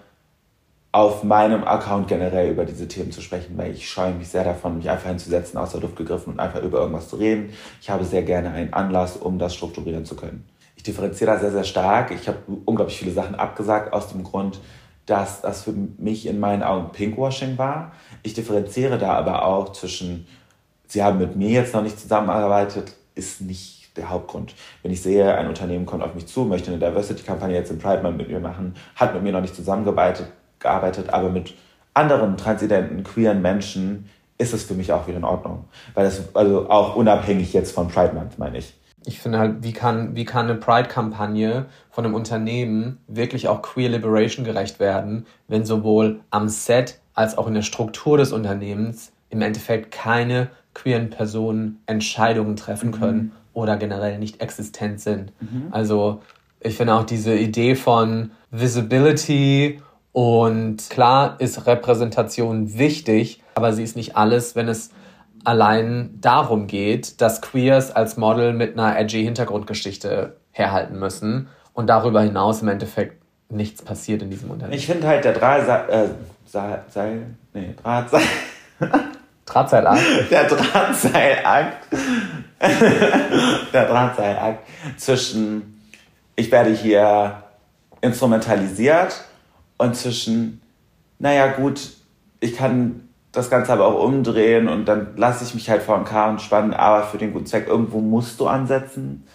[0.90, 4.78] auf meinem Account generell über diese Themen zu sprechen, weil ich scheue mich sehr davon,
[4.78, 7.50] mich einfach hinzusetzen, aus der Luft gegriffen und einfach über irgendwas zu reden.
[7.80, 10.48] Ich habe sehr gerne einen Anlass, um das strukturieren zu können.
[10.76, 12.10] Ich differenziere da sehr, sehr stark.
[12.12, 14.60] Ich habe unglaublich viele Sachen abgesagt aus dem Grund,
[15.04, 17.92] dass das für mich in meinen Augen Pinkwashing war.
[18.22, 20.26] Ich differenziere da aber auch zwischen,
[20.86, 24.54] Sie haben mit mir jetzt noch nicht zusammengearbeitet, ist nicht der Hauptgrund.
[24.82, 28.02] Wenn ich sehe, ein Unternehmen kommt auf mich zu, möchte eine Diversity-Kampagne jetzt im Pride
[28.02, 30.28] Month mit mir machen, hat mit mir noch nicht zusammengearbeitet,
[30.60, 31.54] gearbeitet, aber mit
[31.94, 35.64] anderen transidenten, queeren Menschen ist es für mich auch wieder in Ordnung.
[35.94, 38.74] Weil das, also auch unabhängig jetzt von Pride Month, meine ich.
[39.04, 43.88] Ich finde halt, wie kann, wie kann eine Pride-Kampagne von einem Unternehmen wirklich auch Queer
[43.88, 49.42] Liberation gerecht werden, wenn sowohl am Set als auch in der Struktur des Unternehmens im
[49.42, 53.32] Endeffekt keine queeren Personen Entscheidungen treffen können mhm.
[53.54, 55.32] oder generell nicht existent sind.
[55.40, 55.68] Mhm.
[55.70, 56.20] Also
[56.60, 59.80] ich finde auch diese Idee von Visibility
[60.12, 64.90] und klar ist Repräsentation wichtig, aber sie ist nicht alles, wenn es
[65.44, 72.22] allein darum geht, dass Queers als Model mit einer edgy Hintergrundgeschichte herhalten müssen und darüber
[72.22, 74.76] hinaus im Endeffekt nichts passiert in diesem Unternehmen.
[74.76, 76.08] Ich finde halt der Drahtseil, äh,
[76.44, 78.22] Seil, Seil, nee, Drahtseil.
[79.46, 80.02] Drahtseilakt?
[80.30, 81.86] Der Drahtseilakt.
[83.72, 85.80] der Drahtseilakt zwischen,
[86.36, 87.42] ich werde hier
[88.00, 89.24] instrumentalisiert
[89.78, 90.60] und zwischen,
[91.18, 91.80] naja gut,
[92.40, 96.04] ich kann das Ganze aber auch umdrehen und dann lasse ich mich halt vor den
[96.04, 99.26] Karren spannen, aber für den guten Zweck, irgendwo musst du ansetzen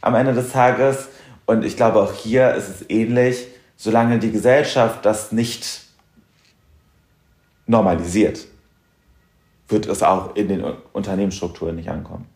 [0.00, 1.08] am Ende des Tages.
[1.46, 5.82] Und ich glaube, auch hier ist es ähnlich, solange die Gesellschaft das nicht
[7.66, 8.46] normalisiert,
[9.68, 12.26] wird es auch in den Unternehmensstrukturen nicht ankommen.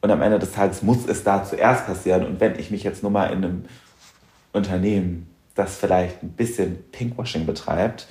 [0.00, 2.24] Und am Ende des Tages muss es da zuerst passieren.
[2.26, 3.64] Und wenn ich mich jetzt nur mal in einem
[4.52, 8.06] Unternehmen das vielleicht ein bisschen Pinkwashing betreibt,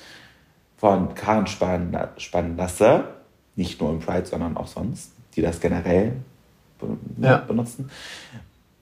[0.78, 1.10] von
[1.48, 3.06] spannen lasse,
[3.56, 6.14] nicht nur im Pride, sondern auch sonst, die das generell
[7.22, 7.38] ja.
[7.38, 7.90] benutzen,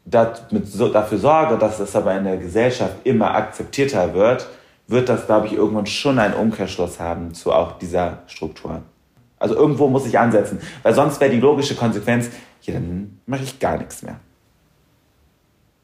[0.06, 4.48] dafür sorge, dass das aber in der Gesellschaft immer akzeptierter wird,
[4.88, 8.82] wird das, glaube ich, irgendwann schon einen Umkehrschluss haben zu auch dieser Struktur.
[9.40, 12.30] Also irgendwo muss ich ansetzen, weil sonst wäre die logische Konsequenz,
[12.64, 14.20] ja, dann mache ich gar nichts mehr.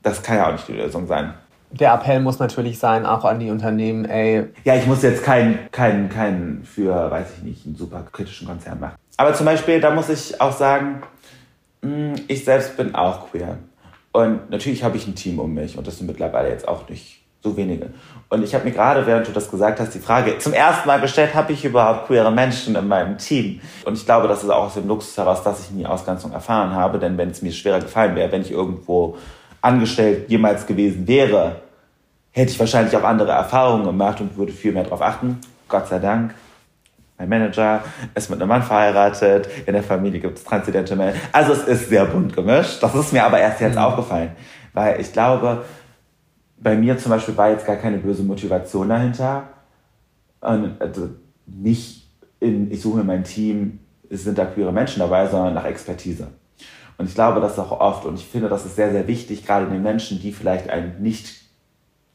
[0.02, 1.34] Das kann ja auch nicht die Lösung sein
[1.72, 4.46] der Appell muss natürlich sein, auch an die Unternehmen, ey.
[4.64, 8.80] Ja, ich muss jetzt keinen kein, kein für, weiß ich nicht, einen super kritischen Konzern
[8.80, 8.96] machen.
[9.18, 11.02] Aber zum Beispiel, da muss ich auch sagen,
[11.82, 13.58] hm, ich selbst bin auch queer.
[14.12, 17.20] Und natürlich habe ich ein Team um mich und das sind mittlerweile jetzt auch nicht
[17.42, 17.92] so wenige.
[18.30, 21.00] Und ich habe mir gerade, während du das gesagt hast, die Frage zum ersten Mal
[21.00, 23.62] gestellt, habe ich überhaupt queere Menschen in meinem Team?
[23.86, 26.74] Und ich glaube, das ist auch aus dem Luxus heraus, dass ich nie Ausgrenzung erfahren
[26.74, 29.18] habe, denn wenn es mir schwerer gefallen wäre, wenn ich irgendwo
[29.62, 31.62] angestellt jemals gewesen wäre,
[32.32, 35.40] hätte ich wahrscheinlich auch andere Erfahrungen gemacht und würde viel mehr darauf achten.
[35.68, 36.34] Gott sei Dank.
[37.18, 37.84] Mein Manager
[38.16, 41.14] ist mit einem Mann verheiratet, in der Familie gibt es transidente Männer.
[41.34, 42.82] Also es ist sehr bunt gemischt.
[42.82, 43.82] Das ist mir aber erst jetzt mhm.
[43.82, 44.32] aufgefallen.
[44.74, 45.66] Weil ich glaube,
[46.58, 49.50] bei mir zum Beispiel war jetzt gar keine böse Motivation dahinter.
[50.40, 51.10] Und also
[51.46, 52.08] nicht
[52.40, 53.80] in, ich suche in meinem Team,
[54.10, 56.28] es sind da queere Menschen dabei, sondern nach Expertise.
[57.00, 59.68] Und ich glaube das auch oft und ich finde, das ist sehr, sehr wichtig, gerade
[59.68, 61.44] den Menschen, die vielleicht ein nicht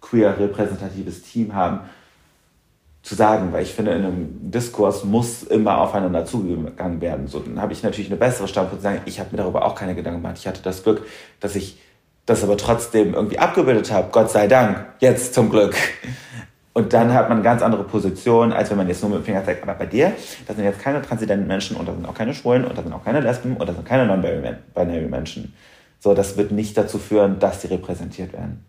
[0.03, 1.81] queer repräsentatives Team haben,
[3.01, 7.29] zu sagen, weil ich finde, in einem Diskurs muss immer aufeinander zugegangen werden.
[7.29, 9.75] So, dann habe ich natürlich eine bessere Standpunkt zu sagen, ich habe mir darüber auch
[9.75, 10.37] keine Gedanken gemacht.
[10.39, 11.07] Ich hatte das Glück,
[11.41, 11.79] dass ich
[12.27, 14.09] das aber trotzdem irgendwie abgebildet habe.
[14.13, 14.85] Gott sei Dank.
[15.01, 15.75] Jetzt zum Glück.
[16.75, 19.25] Und dann hat man eine ganz andere Position, als wenn man jetzt nur mit dem
[19.25, 19.63] Finger zeigt.
[19.63, 20.13] Aber bei dir,
[20.47, 22.93] da sind jetzt keine transidenten Menschen und da sind auch keine Schwulen und da sind
[22.93, 25.55] auch keine Lesben und da sind keine non-binary Menschen.
[26.01, 28.65] So, das wird nicht dazu führen, dass sie repräsentiert werden.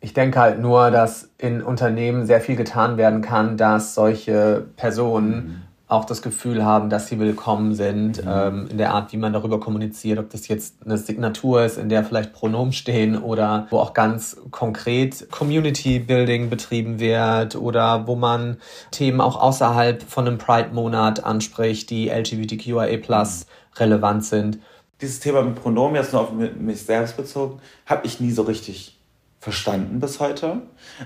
[0.00, 5.34] Ich denke halt nur, dass in Unternehmen sehr viel getan werden kann, dass solche Personen
[5.34, 5.62] mhm.
[5.92, 8.30] Auch das Gefühl haben, dass sie willkommen sind, mhm.
[8.30, 11.88] ähm, in der Art, wie man darüber kommuniziert, ob das jetzt eine Signatur ist, in
[11.88, 18.16] der vielleicht Pronomen stehen oder wo auch ganz konkret Community Building betrieben wird oder wo
[18.16, 18.56] man
[18.90, 23.76] Themen auch außerhalb von einem Pride-Monat anspricht, die LGBTQIA plus mhm.
[23.76, 24.58] relevant sind.
[25.00, 28.98] Dieses Thema mit Pronomen jetzt nur auf mich selbst bezogen, habe ich nie so richtig
[29.40, 30.62] verstanden bis heute.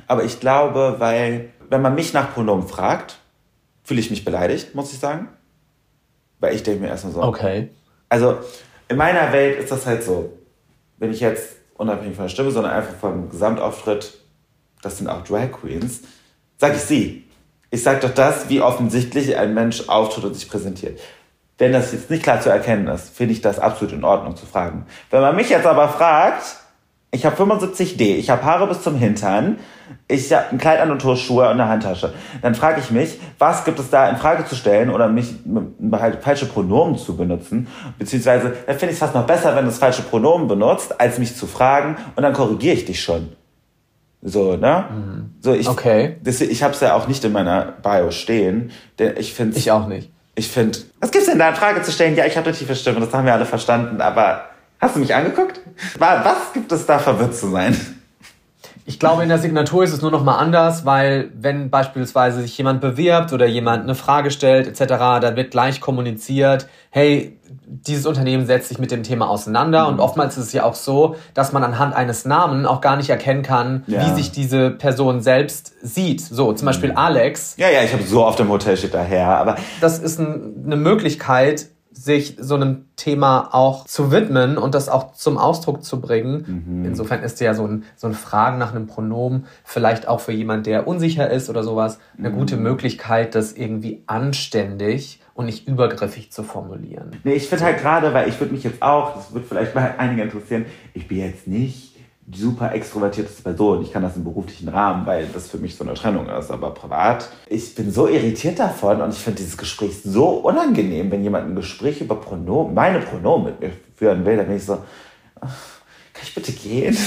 [0.06, 3.16] Aber ich glaube, weil, wenn man mich nach Pronomen fragt,
[3.86, 5.28] fühle ich mich beleidigt, muss ich sagen.
[6.40, 7.22] Weil ich denke mir erstmal so.
[7.22, 7.70] Okay.
[8.08, 8.38] Also,
[8.88, 10.36] in meiner Welt ist das halt so.
[10.98, 14.18] Wenn ich jetzt unabhängig von der Stimme, sondern einfach vom Gesamtauftritt,
[14.82, 16.00] das sind auch Drag Queens,
[16.58, 17.24] sage ich sie.
[17.70, 20.98] Ich sage doch das, wie offensichtlich ein Mensch auftritt und sich präsentiert.
[21.58, 24.46] Wenn das jetzt nicht klar zu erkennen ist, finde ich das absolut in Ordnung zu
[24.46, 24.86] fragen.
[25.10, 26.56] Wenn man mich jetzt aber fragt,
[27.12, 29.58] ich habe 75D, ich habe Haare bis zum Hintern,
[30.08, 32.12] ich habe ein Kleid an und Turnschuhe und eine Handtasche.
[32.42, 35.34] Dann frage ich mich, was gibt es da in Frage zu stellen oder mich
[35.92, 37.68] halt falsche Pronomen zu benutzen?
[37.98, 41.18] Beziehungsweise, dann finde ich es fast noch besser, wenn du das falsche Pronomen benutzt, als
[41.18, 43.28] mich zu fragen und dann korrigiere ich dich schon.
[44.22, 44.84] So, ne?
[44.90, 45.34] Mhm.
[45.40, 46.16] So, ich, okay.
[46.22, 48.72] Das, ich habe es ja auch nicht in meiner Bio stehen.
[48.98, 50.10] Denn ich finde Ich auch nicht.
[50.34, 52.16] Ich finde, was gibt's denn da in Frage zu stellen?
[52.16, 54.42] Ja, ich habe eine tiefe Stimme, das haben wir alle verstanden, aber
[54.78, 55.60] Hast du mich angeguckt?
[55.98, 57.76] Was gibt es da verwirrt zu sein?
[58.88, 62.56] Ich glaube, in der Signatur ist es nur noch mal anders, weil wenn beispielsweise sich
[62.56, 68.46] jemand bewirbt oder jemand eine Frage stellt etc., da wird gleich kommuniziert, hey, dieses Unternehmen
[68.46, 69.94] setzt sich mit dem Thema auseinander mhm.
[69.94, 73.10] und oftmals ist es ja auch so, dass man anhand eines Namen auch gar nicht
[73.10, 74.06] erkennen kann, ja.
[74.06, 76.20] wie sich diese Person selbst sieht.
[76.20, 76.98] So, zum Beispiel mhm.
[76.98, 77.56] Alex.
[77.58, 80.76] Ja, ja, ich habe so oft im Hotel steht daher, aber das ist ein, eine
[80.76, 81.66] Möglichkeit,
[81.96, 86.64] sich so einem Thema auch zu widmen und das auch zum Ausdruck zu bringen.
[86.66, 86.84] Mhm.
[86.84, 90.66] Insofern ist ja so ein, so ein Fragen nach einem Pronomen vielleicht auch für jemand,
[90.66, 92.34] der unsicher ist oder sowas, eine mhm.
[92.34, 97.12] gute Möglichkeit, das irgendwie anständig und nicht übergriffig zu formulieren.
[97.24, 99.94] Nee, ich finde halt gerade, weil ich würde mich jetzt auch, das wird vielleicht mal
[99.98, 101.95] einige interessieren, ich bin jetzt nicht
[102.32, 103.82] super extrovertiertes Person.
[103.82, 106.50] Ich kann das im beruflichen Rahmen, weil das für mich so eine Trennung ist.
[106.50, 111.22] Aber privat, ich bin so irritiert davon und ich finde dieses Gespräch so unangenehm, wenn
[111.22, 114.76] jemand ein Gespräch über Pronomen, meine Pronomen mit mir führen will, dann bin ich so,
[115.40, 116.96] kann ich bitte gehen?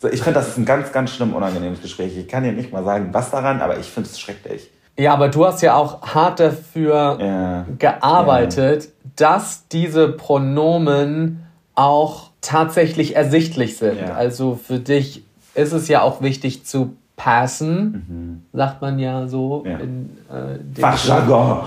[0.00, 2.16] So, ich finde, das ist ein ganz, ganz schlimm unangenehmes Gespräch.
[2.16, 4.70] Ich kann dir nicht mal sagen, was daran, aber ich finde es schrecklich.
[4.96, 7.66] Ja, aber du hast ja auch hart dafür ja.
[7.78, 8.90] gearbeitet, ja.
[9.16, 14.00] dass diese Pronomen auch tatsächlich ersichtlich sind.
[14.00, 14.14] Ja.
[14.14, 15.24] Also für dich
[15.54, 18.56] ist es ja auch wichtig zu passen, mhm.
[18.56, 19.78] sagt man ja so ja.
[19.78, 21.64] in äh, Fachjargon.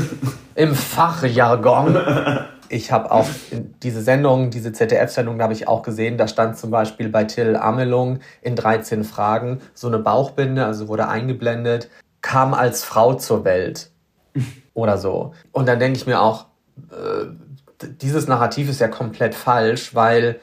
[0.54, 1.98] Im Fachjargon.
[2.68, 3.26] Ich habe auch
[3.82, 7.56] diese Sendung, diese ZDF-Sendung, da habe ich auch gesehen, da stand zum Beispiel bei Till
[7.56, 11.88] Amelung in 13 Fragen so eine Bauchbinde, also wurde eingeblendet,
[12.20, 13.90] kam als Frau zur Welt
[14.74, 15.32] oder so.
[15.50, 16.46] Und dann denke ich mir auch,
[16.92, 17.26] äh,
[17.82, 20.40] dieses Narrativ ist ja komplett falsch, weil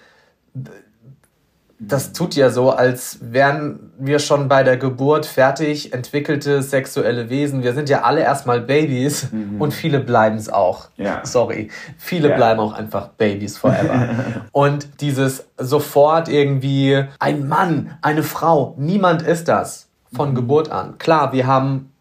[1.79, 7.61] das tut ja so, als wären wir schon bei der Geburt fertig entwickelte sexuelle Wesen.
[7.61, 9.61] Wir sind ja alle erstmal Babys mhm.
[9.61, 10.89] und viele bleiben es auch.
[10.97, 11.23] Ja.
[11.23, 11.69] Sorry.
[11.99, 12.35] Viele ja.
[12.35, 14.09] bleiben auch einfach Babys forever.
[14.51, 20.35] und dieses sofort irgendwie ein Mann, eine Frau, niemand ist das von mhm.
[20.35, 20.97] Geburt an.
[20.97, 21.91] Klar, wir haben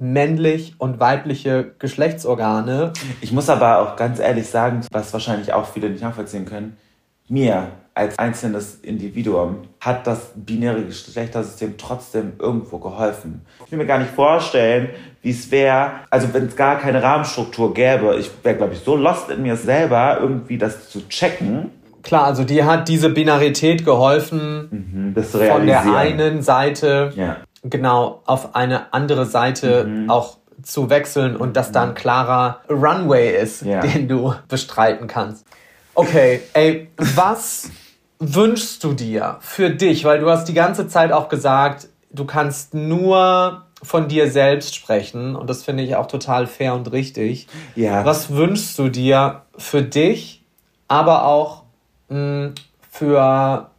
[0.00, 2.92] männlich und weibliche Geschlechtsorgane.
[3.20, 6.76] Ich muss aber auch ganz ehrlich sagen, was wahrscheinlich auch viele nicht nachvollziehen können,
[7.28, 13.42] mir als einzelnes Individuum hat das binäre Geschlechtersystem trotzdem irgendwo geholfen.
[13.66, 14.88] Ich will mir gar nicht vorstellen,
[15.22, 18.96] wie es wäre, also wenn es gar keine Rahmenstruktur gäbe, ich wäre, glaube ich, so
[18.96, 21.70] lost in mir selber, irgendwie das zu checken.
[22.02, 28.54] Klar, also dir hat diese Binarität geholfen, mhm, von der einen Seite ja genau auf
[28.54, 30.10] eine andere Seite mhm.
[30.10, 33.80] auch zu wechseln und dass da ein klarer Runway ist, ja.
[33.80, 35.46] den du bestreiten kannst.
[35.94, 37.70] Okay, ey, was
[38.18, 40.04] wünschst du dir für dich?
[40.04, 45.34] Weil du hast die ganze Zeit auch gesagt, du kannst nur von dir selbst sprechen
[45.34, 47.48] und das finde ich auch total fair und richtig.
[47.76, 48.04] Ja.
[48.04, 50.44] Was wünschst du dir für dich,
[50.86, 51.62] aber auch
[52.08, 52.54] mh, hm,
[52.90, 53.70] für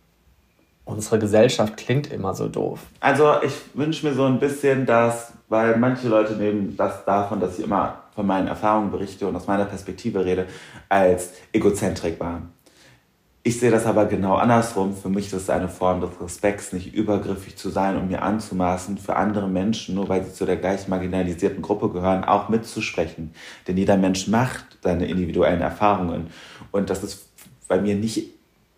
[0.86, 2.80] unsere Gesellschaft klingt immer so doof.
[3.00, 7.58] Also ich wünsche mir so ein bisschen, dass, weil manche Leute nehmen das davon, dass
[7.58, 10.48] ich immer von meinen Erfahrungen berichte und aus meiner Perspektive rede,
[10.90, 12.42] als Egozentrik wahr.
[13.44, 14.96] Ich sehe das aber genau andersrum.
[14.96, 19.00] Für mich ist es eine Form des Respekts, nicht übergriffig zu sein und mir anzumaßen,
[19.00, 23.34] für andere Menschen, nur weil sie zu der gleichen marginalisierten Gruppe gehören, auch mitzusprechen.
[23.68, 26.28] Denn jeder Mensch macht seine individuellen Erfahrungen.
[26.70, 27.30] Und das ist
[27.68, 28.30] bei mir nicht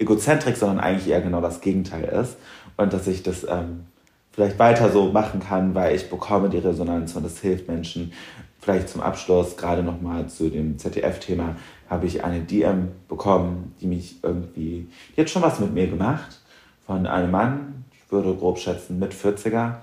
[0.04, 2.38] Egozentrik, sondern eigentlich eher genau das Gegenteil ist.
[2.78, 3.86] Und dass ich das ähm,
[4.32, 8.14] vielleicht weiter so machen kann, weil ich bekomme die Resonanz und das hilft Menschen.
[8.60, 11.56] Vielleicht zum Abschluss, gerade nochmal zu dem ZDF-Thema,
[11.89, 16.39] habe ich eine DM bekommen, die mich irgendwie, die hat schon was mit mir gemacht,
[16.86, 19.76] von einem Mann, ich würde grob schätzen mit 40er,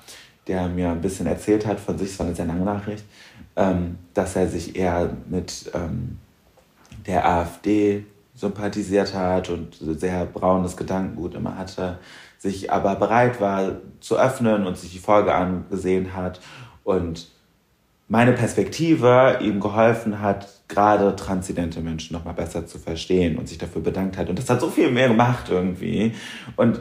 [0.47, 3.05] der mir ein bisschen erzählt hat von sich, es war eine sehr lange Nachricht,
[3.57, 6.19] ähm, dass er sich eher mit ähm,
[7.07, 8.05] der AfD
[8.41, 11.99] sympathisiert hat und sehr braunes Gedankengut immer hatte,
[12.39, 16.41] sich aber bereit war zu öffnen und sich die Folge angesehen hat
[16.83, 17.29] und
[18.09, 23.59] meine Perspektive ihm geholfen hat, gerade transidente Menschen noch mal besser zu verstehen und sich
[23.59, 24.29] dafür bedankt hat.
[24.29, 26.15] Und das hat so viel mehr gemacht irgendwie.
[26.57, 26.81] Und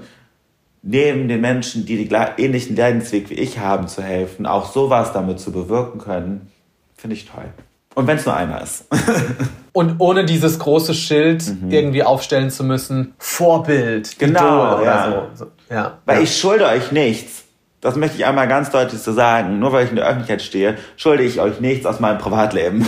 [0.82, 5.39] neben den Menschen, die den ähnlichen Leidensweg wie ich haben, zu helfen, auch sowas damit
[5.39, 6.49] zu bewirken können,
[6.95, 7.53] finde ich toll.
[7.93, 8.86] Und wenn es nur einer ist.
[9.72, 11.72] Und ohne dieses große Schild mhm.
[11.72, 15.07] irgendwie aufstellen zu müssen, Vorbild, genau, Idol ja.
[15.07, 15.45] oder so.
[15.70, 15.99] Ja.
[16.05, 16.24] Weil ja.
[16.24, 17.43] ich schulde euch nichts.
[17.82, 19.59] Das möchte ich einmal ganz deutlich so sagen.
[19.59, 22.86] Nur weil ich in der Öffentlichkeit stehe, schulde ich euch nichts aus meinem Privatleben.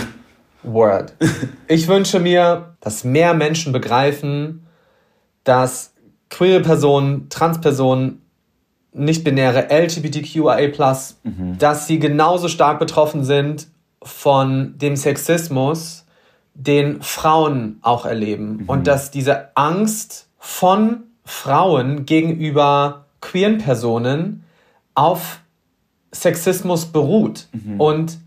[0.62, 1.14] Word.
[1.68, 4.66] Ich wünsche mir, dass mehr Menschen begreifen,
[5.44, 5.94] dass
[6.28, 8.22] queere Personen, Transpersonen,
[8.92, 11.56] nicht-binäre LGBTQIA+, mhm.
[11.58, 13.68] dass sie genauso stark betroffen sind
[14.02, 16.01] von dem Sexismus,
[16.54, 18.58] den Frauen auch erleben.
[18.58, 18.68] Mhm.
[18.68, 24.44] Und dass diese Angst von Frauen gegenüber queeren Personen
[24.94, 25.40] auf
[26.12, 27.80] Sexismus beruht mhm.
[27.80, 28.18] und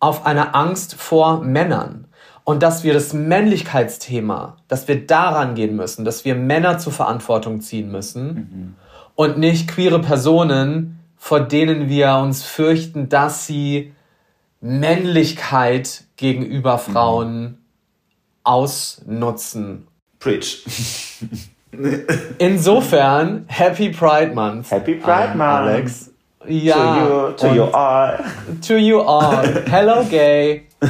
[0.00, 2.06] auf einer Angst vor Männern.
[2.44, 7.62] Und dass wir das Männlichkeitsthema, dass wir daran gehen müssen, dass wir Männer zur Verantwortung
[7.62, 8.74] ziehen müssen mhm.
[9.14, 13.92] und nicht queere Personen, vor denen wir uns fürchten, dass sie
[14.60, 17.58] Männlichkeit gegenüber Frauen mhm.
[18.44, 19.88] Ausnutzen.
[20.18, 20.64] Preach.
[22.38, 24.70] Insofern, Happy Pride Month.
[24.70, 25.68] Happy Pride um, Month.
[25.68, 26.10] Alex.
[26.46, 26.74] Ja.
[26.76, 28.24] To you, to you all.
[28.66, 29.64] To you all.
[29.66, 30.66] Hello, gay.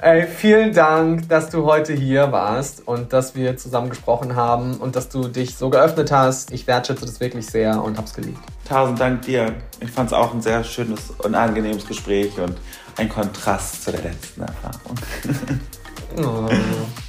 [0.00, 4.94] Ey, vielen Dank, dass du heute hier warst und dass wir zusammen gesprochen haben und
[4.94, 6.52] dass du dich so geöffnet hast.
[6.52, 8.38] Ich wertschätze das wirklich sehr und hab's geliebt.
[8.68, 9.54] Tausend Dank dir.
[9.80, 12.56] Ich fand es auch ein sehr schönes und angenehmes Gespräch und
[12.96, 14.96] ein Kontrast zu der letzten Erfahrung.
[16.18, 16.48] oh,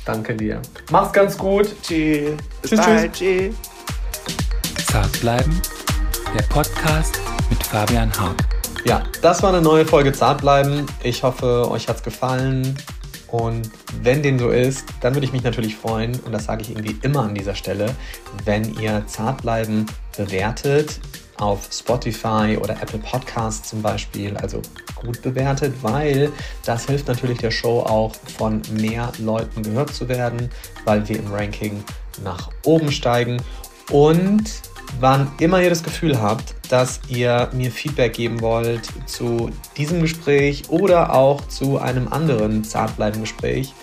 [0.05, 0.61] danke dir.
[0.91, 1.75] Mach's ganz gut.
[1.81, 2.37] Tschüss.
[2.63, 3.11] Tschüss, tschüss.
[3.13, 3.55] tschüss.
[4.87, 5.61] Zart bleiben.
[6.37, 7.19] Der Podcast
[7.49, 8.35] mit Fabian Haug.
[8.85, 10.85] Ja, das war eine neue Folge Zart bleiben.
[11.03, 12.77] Ich hoffe, euch hat's gefallen.
[13.27, 13.69] Und
[14.01, 16.95] wenn dem so ist, dann würde ich mich natürlich freuen, und das sage ich irgendwie
[17.01, 17.93] immer an dieser Stelle,
[18.45, 19.85] wenn ihr zart bleiben
[20.15, 20.99] bewertet
[21.37, 24.61] auf Spotify oder Apple Podcasts zum Beispiel, also
[25.01, 26.31] gut bewertet, weil
[26.65, 30.49] das hilft natürlich der Show auch von mehr Leuten gehört zu werden,
[30.85, 31.83] weil wir im Ranking
[32.23, 33.41] nach oben steigen.
[33.91, 34.43] Und
[34.99, 40.69] wann immer ihr das Gefühl habt, dass ihr mir Feedback geben wollt zu diesem Gespräch
[40.69, 43.73] oder auch zu einem anderen Zartbleiben-Gespräch,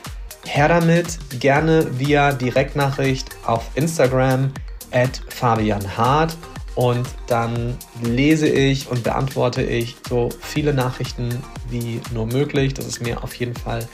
[0.47, 4.53] her damit gerne via Direktnachricht auf Instagram
[4.93, 6.37] at Fabian Hart
[6.75, 11.29] und dann lese ich und beantworte ich so viele Nachrichten
[11.71, 12.75] wie nur möglich.
[12.75, 13.87] Das ist mir auf jeden Fall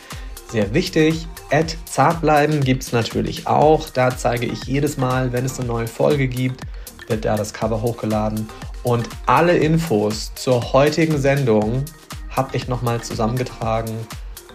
[0.51, 1.27] sehr wichtig.
[1.51, 3.91] At Zartbleiben gibt es natürlich auch.
[3.91, 6.63] Da zeige ich jedes Mal, wenn es eine neue Folge gibt,
[7.09, 8.49] wird da das Cover hochgeladen.
[8.83, 11.85] Und alle Infos zur heutigen Sendung
[12.31, 13.95] habe ich nochmal zusammengetragen.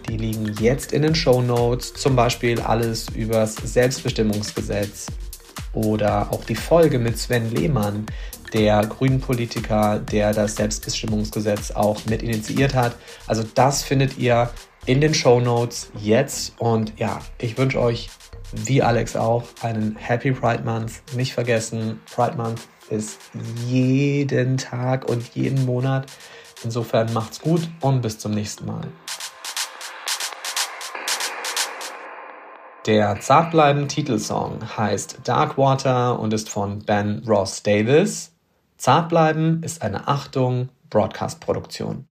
[0.08, 1.94] Die liegen jetzt in den Show Notes.
[1.94, 5.06] Zum Beispiel alles übers Selbstbestimmungsgesetz
[5.76, 8.06] oder auch die Folge mit Sven Lehmann,
[8.52, 12.96] der grünen Politiker, der das Selbstbestimmungsgesetz auch mit initiiert hat.
[13.26, 14.50] Also das findet ihr
[14.86, 16.54] in den Show Notes jetzt.
[16.58, 18.08] Und ja, ich wünsche euch
[18.52, 21.02] wie Alex auch, einen Happy Pride Month.
[21.14, 23.18] Nicht vergessen, Pride Month ist
[23.66, 26.06] jeden Tag und jeden Monat.
[26.64, 28.88] Insofern macht's gut und bis zum nächsten Mal.
[32.86, 38.32] Der zartbleiben Titelsong heißt Dark Water und ist von Ben Ross Davis.
[38.76, 42.06] Zartbleiben ist eine Achtung Broadcast-Produktion.